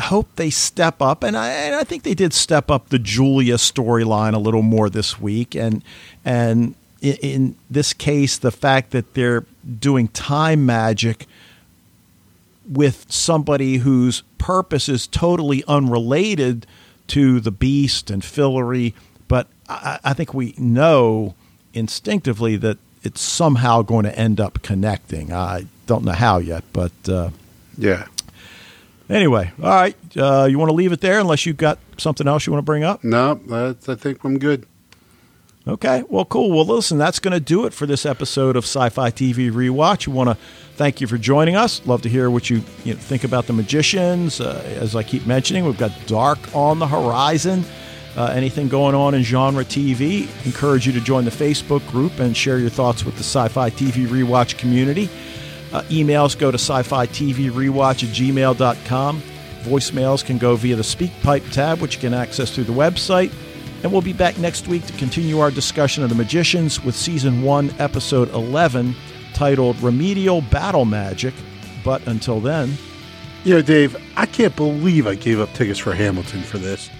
[0.02, 3.56] hope they step up, and I and I think they did step up the Julia
[3.56, 5.84] storyline a little more this week, and
[6.26, 9.46] and in, in this case, the fact that they're
[9.80, 11.26] doing time magic
[12.70, 16.66] with somebody whose purpose is totally unrelated
[17.08, 18.94] to the beast and Fillory,
[19.28, 21.36] but I, I think we know
[21.74, 25.34] instinctively that it's somehow going to end up connecting.
[25.34, 27.32] I don't know how yet, but uh,
[27.78, 28.06] yeah.
[29.12, 29.96] Anyway, all right.
[30.16, 32.66] Uh, you want to leave it there unless you've got something else you want to
[32.66, 33.04] bring up?
[33.04, 34.66] No, that's, I think I'm good.
[35.68, 36.50] Okay, well, cool.
[36.50, 40.08] Well, listen, that's going to do it for this episode of Sci-Fi TV Rewatch.
[40.08, 40.38] We want to
[40.76, 41.86] thank you for joining us.
[41.86, 44.42] Love to hear what you, you know, think about the Magicians.
[44.42, 47.64] Uh, as I keep mentioning, we've got Dark on the horizon.
[48.18, 50.28] Uh, anything going on in genre TV?
[50.48, 54.08] Encourage you to join the Facebook group and share your thoughts with the Sci-Fi TV
[54.08, 55.10] Rewatch community.
[55.74, 59.22] Uh, emails go to sci-fi TV rewatch at gmail.com.
[59.62, 63.32] Voicemails can go via the Speak Pipe tab, which you can access through the website.
[63.84, 67.42] And we'll be back next week to continue our discussion of The Magicians with Season
[67.42, 68.96] 1, Episode 11,
[69.34, 71.34] titled Remedial Battle Magic.
[71.84, 72.78] But until then,
[73.44, 76.92] You know, Dave, I can't believe I gave up tickets for Hamilton for this.